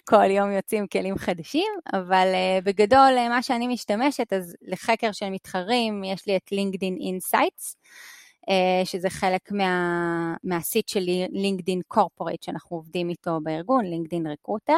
[0.09, 2.27] כל יום יוצאים כלים חדשים, אבל
[2.63, 7.75] בגדול מה שאני משתמשת, אז לחקר של מתחרים יש לי את LinkedIn Insights,
[8.85, 14.77] שזה חלק מה, מהסיט של LinkedIn Corporate שאנחנו עובדים איתו בארגון, LinkedIn Recruiter.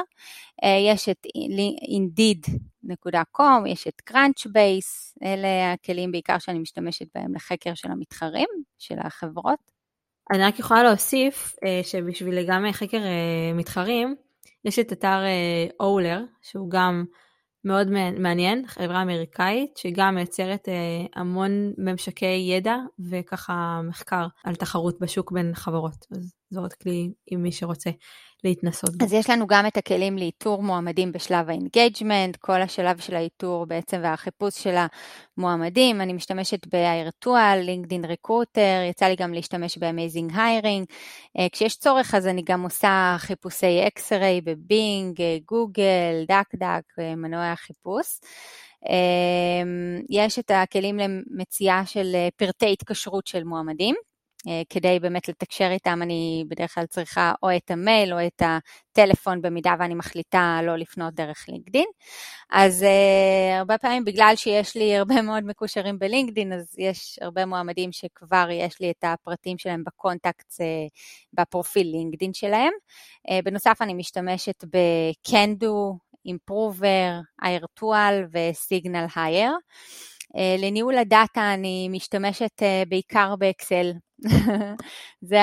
[0.65, 7.91] אה, יש את Crunchbase.com, יש את Crunchbase, אלה הכלים בעיקר שאני משתמשת בהם לחקר של
[7.91, 8.47] המתחרים,
[8.79, 9.71] של החברות.
[10.31, 14.15] אני רק יכולה להוסיף אה, שבשביל גם חקר אה, מתחרים,
[14.65, 15.19] יש את אתר
[15.79, 17.05] Owler, שהוא גם
[17.65, 17.87] מאוד
[18.19, 20.67] מעניין, חברה אמריקאית שגם מייצרת
[21.15, 22.75] המון ממשקי ידע
[23.09, 26.05] וככה מחקר על תחרות בשוק בין חברות.
[26.11, 27.89] אז זה עוד כלי עם מי שרוצה
[28.43, 29.05] להתנסות בו.
[29.05, 33.65] אז יש לנו גם את הכלים לאיתור מועמדים בשלב ה engagement, כל השלב של האיתור
[33.65, 34.75] בעצם והחיפוש של
[35.37, 36.01] המועמדים.
[36.01, 40.85] אני משתמשת ב-Airtual, LinkedIn Recruiter, יצא לי גם להשתמש ב-Amazing Hiring.
[41.39, 46.83] אה, כשיש צורך אז אני גם עושה חיפושי X-Ray בבינג, גוגל, דק-דק,
[47.17, 48.19] מנועי החיפוש.
[48.89, 49.63] אה,
[50.09, 53.95] יש את הכלים למציאה של אה, פרטי התקשרות של מועמדים.
[54.47, 59.41] אה, כדי באמת לתקשר איתם, אני בדרך כלל צריכה או את המייל או את הטלפון
[59.41, 61.85] במידה ואני מחליטה לא לפנות דרך לינקדין.
[62.49, 67.91] אז uh, הרבה פעמים בגלל שיש לי הרבה מאוד מקושרים בלינקדין, אז יש הרבה מועמדים
[67.91, 70.89] שכבר יש לי את הפרטים שלהם בקונטקט uh,
[71.33, 72.71] בפרופיל לינקדין שלהם.
[73.27, 79.53] Uh, בנוסף אני משתמשת ב-Can-Do, Improver, Airtual ו-Signal Hire.
[80.35, 83.91] Uh, לניהול הדאטה אני משתמשת uh, בעיקר באקסל.
[85.21, 85.39] זה,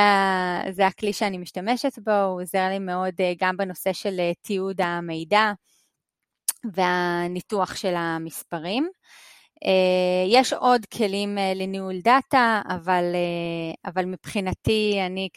[0.70, 5.52] זה הכלי שאני משתמשת בו, הוא עוזר לי מאוד uh, גם בנושא של תיעוד המידע
[6.72, 8.88] והניתוח של המספרים.
[10.28, 13.04] יש עוד כלים לניהול דאטה, אבל,
[13.84, 15.28] אבל מבחינתי, אני,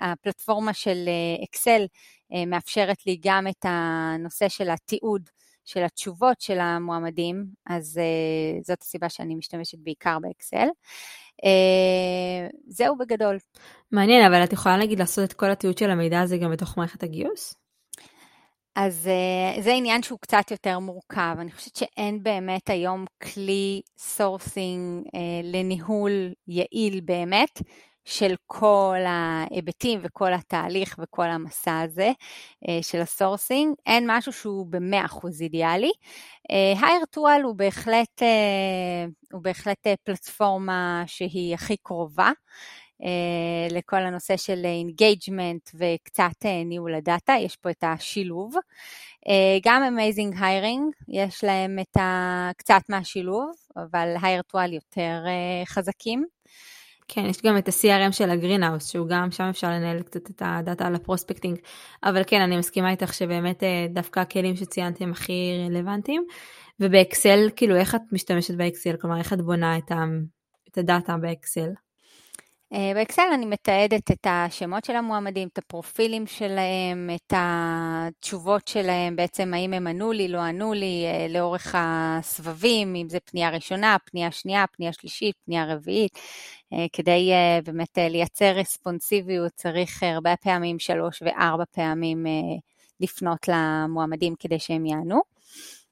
[0.00, 1.08] הפלטפורמה של
[1.44, 1.86] אקסל
[2.46, 5.30] מאפשרת לי גם את הנושא של התיעוד
[5.70, 10.66] של התשובות של המועמדים, אז uh, זאת הסיבה שאני משתמשת בעיקר באקסל.
[11.44, 13.38] Uh, זהו בגדול.
[13.92, 17.02] מעניין, אבל את יכולה להגיד לעשות את כל התיעוד של המידע הזה גם בתוך מערכת
[17.02, 17.54] הגיוס?
[18.74, 19.08] אז
[19.56, 21.36] אה, זה עניין שהוא קצת יותר מורכב.
[21.38, 25.10] אני חושבת שאין באמת היום כלי סורסינג אה,
[25.42, 26.12] לניהול
[26.48, 27.62] יעיל באמת,
[28.10, 32.12] של כל ההיבטים וכל התהליך וכל המסע הזה
[32.68, 33.74] אה, של הסורסינג.
[33.86, 35.90] אין משהו שהוא ב-100% אידיאלי.
[36.82, 37.54] Hiretual הוא
[38.22, 42.30] אה, הוא בהחלט אה, פלטפורמה שהיא הכי קרובה.
[43.70, 48.54] לכל הנושא של engagement וקצת ניהול ה data, יש פה את השילוב.
[49.64, 51.96] גם AmazingHiring, יש להם את.
[52.56, 56.39] קצת מהשילוב, אבל Hiretual יותר אה, חזקים.
[57.12, 60.42] כן, יש גם את ה-CRM של ה Greenhouse, שהוא גם, שם אפשר לנהל קצת את
[60.44, 61.58] ה data על ה prospecting,
[62.04, 66.24] אבל כן, אני מסכימה איתך שבאמת אה, דווקא הכלים שציינתי הם הכי רלוונטיים,
[66.80, 68.96] ובאקסל, כאילו, איך את משתמשת באקסל?
[69.00, 70.04] כלומר, איך את בונה את, ה,
[70.70, 71.70] את ה data באקסל?
[72.72, 79.54] אה, באקסל אני מתעדת את השמות של המועמדים, את הפרופילים שלהם, את התשובות שלהם, בעצם
[79.54, 84.30] האם הם ענו לי, לא ענו לי, אה, לאורך הסבבים, אם זה פנייה ראשונה, פנייה
[84.30, 86.18] שנייה, פנייה שלישית, פנייה רביעית.
[86.72, 87.30] אה, כדי
[87.64, 92.26] באמת לייצר רספונסיביות צריך הרבה פעמים, שלוש וארבע פעמים
[93.00, 95.20] לפנות למועמדים כדי שהם יענו.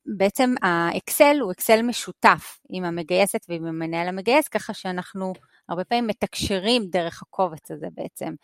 [0.07, 5.33] בעצם האקסל הוא אקסל משותף עם המגייסת ועם המנהל המגייס, ככה שאנחנו
[5.69, 8.35] הרבה פעמים מתקשרים דרך הקובץ הזה בעצם.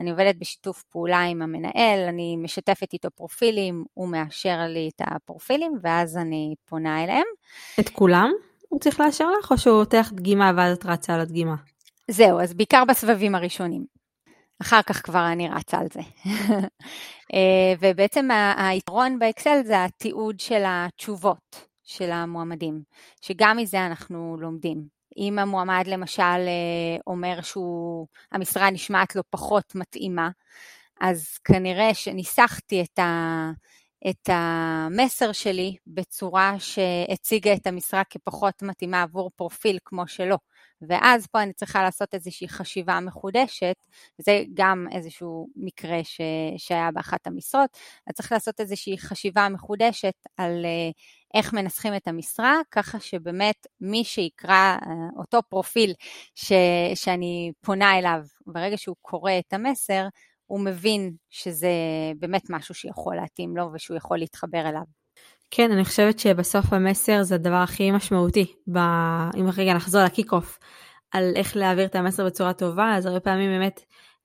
[0.00, 5.78] אני עובדת בשיתוף פעולה עם המנהל, אני משתפת איתו פרופילים, הוא מאשר לי את הפרופילים,
[5.82, 7.26] ואז אני פונה אליהם.
[7.80, 8.30] את כולם
[8.68, 11.54] הוא צריך לאשר לך, או שהוא לך דגימה ואז את רצה על הדגימה?
[12.10, 13.84] זהו, אז בעיקר בסבבים הראשונים.
[14.62, 16.00] אחר כך כבר אני רצה על זה.
[17.34, 22.82] אה, ובעצם היתרון באקסל זה התיעוד של התשובות של המועמדים,
[23.20, 24.84] שגם מזה אנחנו לומדים.
[25.16, 30.30] אם המועמד למשל אה, אומר שהמשרה נשמעת לו פחות מתאימה,
[31.00, 33.50] אז כנראה שניסחתי את, ה,
[34.10, 40.36] את המסר שלי בצורה שהציגה את המשרה כפחות מתאימה עבור פרופיל כמו שלו.
[40.88, 43.76] ואז פה אני צריכה לעשות איזושהי חשיבה מחודשת,
[44.20, 46.20] וזה גם איזשהו מקרה ש,
[46.56, 47.70] שהיה באחת המשרות,
[48.06, 50.90] אז צריך לעשות איזושהי חשיבה מחודשת על אה,
[51.34, 55.92] איך מנסחים את המשרה, ככה שבאמת מי שיקרא אה, אותו פרופיל
[56.34, 56.52] ש,
[56.94, 60.06] שאני פונה אליו, ברגע שהוא קורא את המסר,
[60.46, 61.68] הוא מבין שזה
[62.18, 65.03] באמת משהו שיכול להתאים לו ושהוא יכול להתחבר אליו.
[65.50, 68.52] כן, אני חושבת שבסוף המסר זה הדבר הכי משמעותי.
[68.72, 68.78] ב...
[69.36, 70.58] אם רגע נחזור לקיק-אוף,
[71.10, 73.80] על איך להעביר את המסר בצורה טובה, אז הרבה פעמים באמת,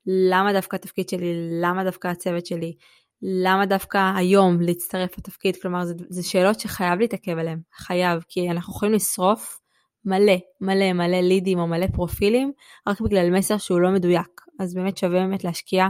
[0.06, 2.76] למה דווקא התפקיד שלי, למה דווקא הצוות שלי,
[3.22, 8.72] למה דווקא היום להצטרף לתפקיד, כלומר, זה, זה שאלות שחייב להתעכב עליהן, חייב, כי אנחנו
[8.72, 9.60] יכולים לשרוף
[10.04, 12.52] מלא, מלא, מלא לידים או מלא פרופילים,
[12.88, 14.40] רק בגלל מסר שהוא לא מדויק.
[14.60, 15.88] אז באמת שווה באמת להשקיע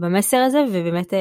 [0.00, 1.12] במסר הזה ובאמת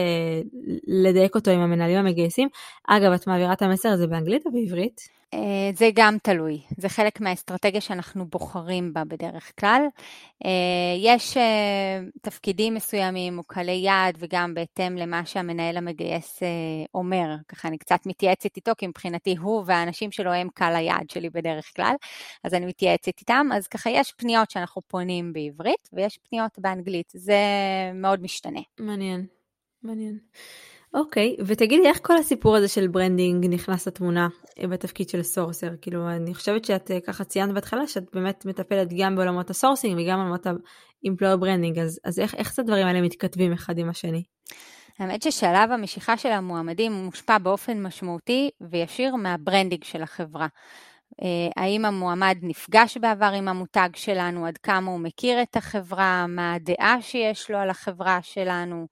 [0.87, 2.49] לדייק אותו עם המנהלים המגייסים.
[2.87, 5.20] אגב, את מעבירה את המסר הזה באנגלית או בעברית?
[5.33, 9.81] אה, זה גם תלוי, זה חלק מהאסטרטגיה שאנחנו בוחרים בה בדרך כלל.
[10.45, 10.49] אה,
[10.97, 16.39] יש אה, תפקידים מסוימים או קהלי יעד וגם בהתאם למה שהמנהל המגייס
[16.93, 21.29] אומר, ככה אני קצת מתייעצת איתו, כי מבחינתי הוא והאנשים שלו הם קהל היעד שלי
[21.29, 21.95] בדרך כלל,
[22.43, 27.39] אז אני מתייעצת איתם, אז ככה יש פניות שאנחנו פונים בעברית ויש פניות באנגלית, זה
[27.93, 28.61] מאוד משתנה.
[28.79, 29.25] מעניין,
[29.83, 30.19] מעניין.
[30.93, 34.27] אוקיי, אוקיי, ותגידי איך כל הסיפור הזה של branding נכנס לתמונה
[34.59, 35.69] אה, בתפקיד של סורסר?
[35.81, 40.17] כאילו, אני חושבת שאת אה, ככה ציינת בהתחלה שאת באמת מטפלת גם בעולמות הסורסינג וגם
[40.17, 40.45] בעולמות
[41.03, 44.23] ה employer branding, אז, אז איך, איך הדברים האלה מתכתבים אחד עם השני?
[44.99, 50.47] האמת ששלב המשיכה של המועמדים מושפע באופן משמעותי וישיר מה branding של החברה.
[51.21, 56.53] אה, האם המועמד נפגש בעבר עם המותג שלנו, עד כמה הוא מכיר את החברה, מה
[56.53, 58.87] הדעה שיש לו על החברה שלנו,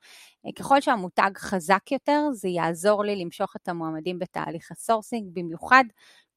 [0.55, 5.83] ככל שהמותג חזק יותר, זה יעזור לי למשוך את המועמדים בתהליך הסורסינג, במיוחד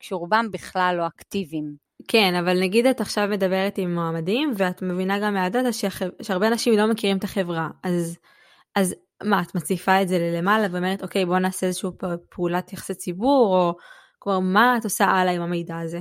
[0.00, 1.74] כשרובם בכלל לא אקטיביים.
[2.09, 5.68] כן, אבל נגיד את עכשיו מדברת עם מועמדים, ואת מבינה גם מה data
[6.22, 8.18] שהרבה אנשים לא מכירים את החברה, אז,
[8.74, 8.94] אז
[9.24, 11.90] מה, את מציפה את זה ללמעלה ואומרת, אוקיי, בוא נעשה איזושהי
[12.30, 13.74] פעולת יחסי ציבור, או
[14.18, 16.00] כלומר, מה את עושה הלאה עם המידע הזה?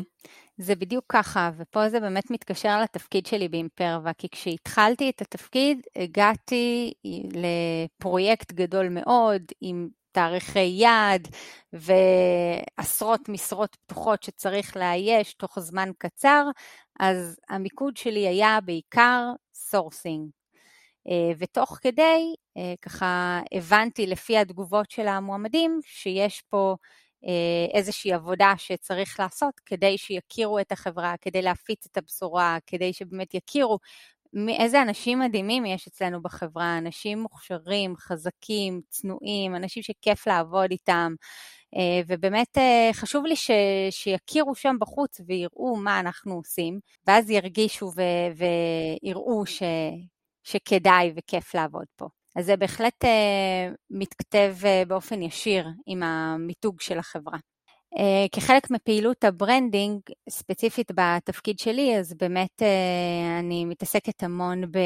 [0.57, 5.81] זה בדיוק ככה, ופה זה באמת מתקשר לתפקיד שלי ב Imperva, כי כשהתחלתי את התפקיד,
[5.95, 6.93] הגעתי
[7.33, 11.27] לפרויקט גדול מאוד, עם תאריכי יעד
[11.73, 16.45] ועשרות משרות פתוחות שצריך לאייש תוך זמן קצר,
[16.99, 20.29] אז המיקוד שלי היה בעיקר sourcing.
[21.07, 26.75] אה, ותוך כדי, אה, ככה הבנתי לפי התגובות של המועמדים, שיש פה
[27.73, 33.79] איזושהי עבודה שצריך לעשות כדי שיכירו את החברה, כדי להפיץ את הבשורה, כדי שבאמת יכירו
[34.49, 41.13] איזה אנשים מדהימים יש אצלנו בחברה, אנשים מוכשרים, חזקים, צנועים, אנשים שכיף לעבוד איתם.
[41.75, 43.51] אה, ובאמת אה, חשוב לי ש,
[43.89, 48.01] שיכירו שם בחוץ ויראו מה אנחנו עושים, ואז ירגישו ו,
[49.03, 49.63] ויראו ש,
[50.43, 52.20] שכדאי וכיף לעבוד פה.
[52.35, 53.07] אז זה בהחלט uh,
[53.89, 57.37] מתכתב אה, באופן ישיר עם המיתוג של החברה.
[57.95, 64.77] אה, כחלק מפעילות ה branding, ספציפית בתפקיד שלי, אז באמת אה, אני מתעסקת המון ב,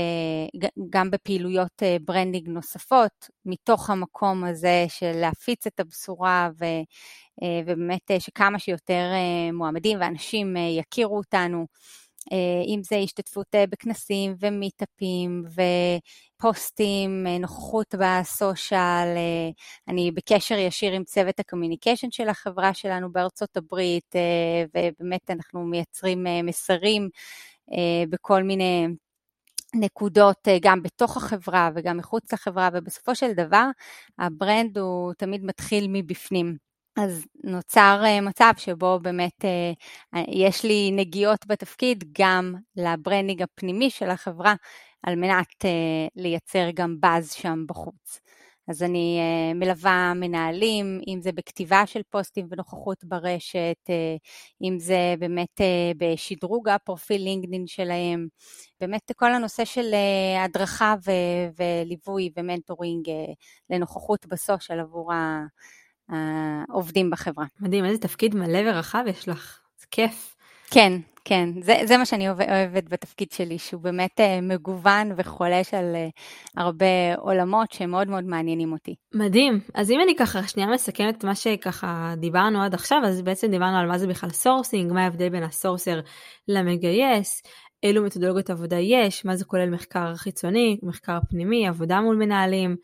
[0.89, 8.11] גם בפעילויות אה, branding נוספות, מתוך המקום הזה של להפיץ את הבשורה ו, אה, ובאמת
[8.11, 11.65] אה, שכמה שיותר אה, מועמדים ואנשים אה, יכירו אותנו.
[12.31, 15.43] אה, אם זה השתתפות אה, בכנסים ומיטאפים
[16.39, 19.07] ופוסטים, אה, נוכחות ב social,
[19.87, 24.15] אני בקשר ישיר עם צוות ה communication של החברה שלנו בארצות הברית,
[24.75, 27.09] ובאמת אנחנו מייצרים מסרים
[28.09, 28.87] בכל מיני
[29.75, 33.65] נקודות גם בתוך החברה וגם מחוץ לחברה, ובסופו של דבר
[34.19, 36.57] ה brand הוא תמיד מתחיל מבפנים.
[36.95, 39.71] אז נוצר אה, מצב שבו באמת אה,
[40.15, 44.55] אה, יש לי נגיעות בתפקיד גם ל branding הפנימי של החברה,
[45.03, 45.65] על מנת
[46.15, 48.19] לייצר גם באז שם בחוץ.
[48.67, 49.19] אז אני
[49.55, 53.89] מלווה מנהלים, אם זה בכתיבה של פוסטים ונוכחות ברשת,
[54.61, 55.61] אם זה באמת
[55.97, 58.27] בשדרוג הפרופיל לינקדאין שלהם,
[58.79, 59.95] באמת כל הנושא של
[60.45, 60.95] הדרכה
[61.57, 63.05] וליווי ו mentoring
[63.69, 65.45] לנוכחות ב social עבור ה...
[66.09, 67.45] העובדים בחברה.
[67.59, 70.35] מדהים, איזה תפקיד מלא ורחב יש לך, זה כיף.
[70.71, 75.95] כן, כן, זה, זה מה שאני אוהבת בתפקיד שלי, שהוא באמת uh, מגוון וחולש על
[75.95, 76.21] אה,
[76.57, 78.95] הרבה עולמות שמאוד מאוד מעניינים אותי.
[79.13, 83.51] מדהים, אז אם אני ככה שנייה מסכמת את מה שככה דיברנו עד עכשיו, אז בעצם
[83.51, 85.99] דיברנו על מה זה בכלל sourcing, מה ההבדל בין ה sourcer
[86.47, 87.41] למגייס,
[87.83, 92.75] אילו מתודולוגיות עבודה יש, מה זה כולל מחקר חיצוני, מחקר פנימי, עבודה מול מנהלים.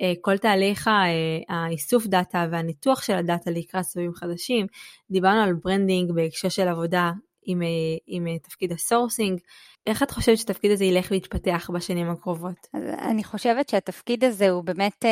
[0.00, 1.04] אה, כל תהליך אה,
[1.48, 4.66] האיסוף דאטה והניתוח של הדאטה לקראת סבבים חדשים.
[5.10, 7.68] דיברנו על branding בהקשר של עבודה עם, אה,
[8.06, 9.40] עם תפקיד ה sourcing.
[9.86, 12.66] איך את חושבת שהתפקיד הזה ילך ויתפתח בשנים הקרובות?
[12.98, 15.04] אני חושבת שהתפקיד הזה הוא באמת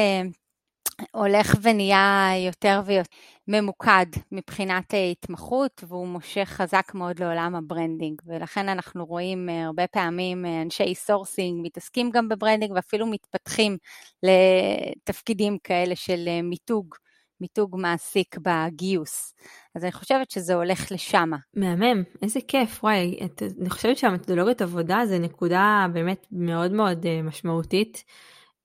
[1.12, 3.10] הולך ונהיה יותר ויותר
[3.48, 9.86] ממוקד מבחינת התמחות והוא מושך חזק מאוד לעולם ה branding ולכן אנחנו רואים אה, הרבה
[9.86, 13.76] פעמים אה, אנשי sourcing מתעסקים גם ב branding ואפילו מתפתחים
[14.22, 16.94] לתפקידים כאלה של אה, מיתוג,
[17.40, 19.34] מיתוג מעסיק בגיוס.
[19.74, 21.30] אז אני חושבת שזה הולך לשם.
[21.54, 28.04] מהמם, איזה כיף, וואי, את, אני חושבת שהמתודולוגיות עבודה זה נקודה באמת מאוד מאוד משמעותית.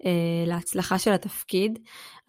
[0.06, 1.80] אה, להצלחה של התפקיד.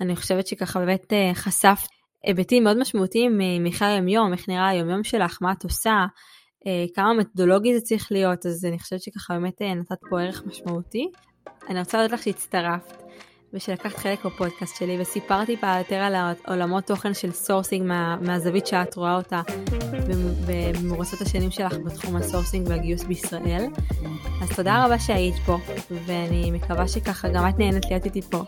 [0.01, 1.89] אני חושבת שככה באמת אה, חשפת
[2.25, 6.07] היבטים מאוד משמעותיים מחיי היום-יום, איך נראה היום-יום שלך, מה את עושה,
[6.67, 11.09] אה, כמה מתודולוגי זה צריך להיות, אז אני חושבת שככה באמת נתת פה ערך משמעותי.
[11.69, 13.03] אני רוצה להודות לך שהצטרפת.
[13.55, 18.97] ושלקחת חלק בפודקאסט שלי וסיפרת טיפה יותר על העולמות תוכן של sourcing מה, מהזווית שאת
[18.97, 19.43] רואה אותה
[20.47, 23.67] במרוצות השנים שלך בתחום ה sourcing והגיוס בישראל.
[24.43, 25.59] אז תודה רבה שהיית פה
[25.91, 28.43] ואני מקווה שככה גם את נהנית להיות איתי פה.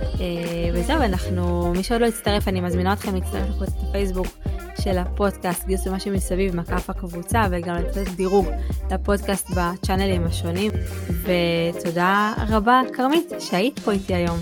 [0.00, 4.26] אה, וזהו, אנחנו, מי שעוד לא הצטרף, אני מזמינה אתכם להצטרף לקבוצת הפייסבוק
[4.80, 8.46] של הפודקאסט, גיוס ומה שמסביב, מקף הקבוצה, וגם לתת דירוג
[8.90, 10.72] לפודקאסט בצ'אנלים השונים.
[11.22, 14.38] ותודה רבה, כרמית, שהיית פה איתי היום.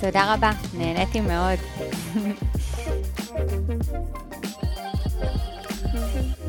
[0.00, 1.58] תודה רבה, נהניתי מאוד.
[5.86, 6.43] thank you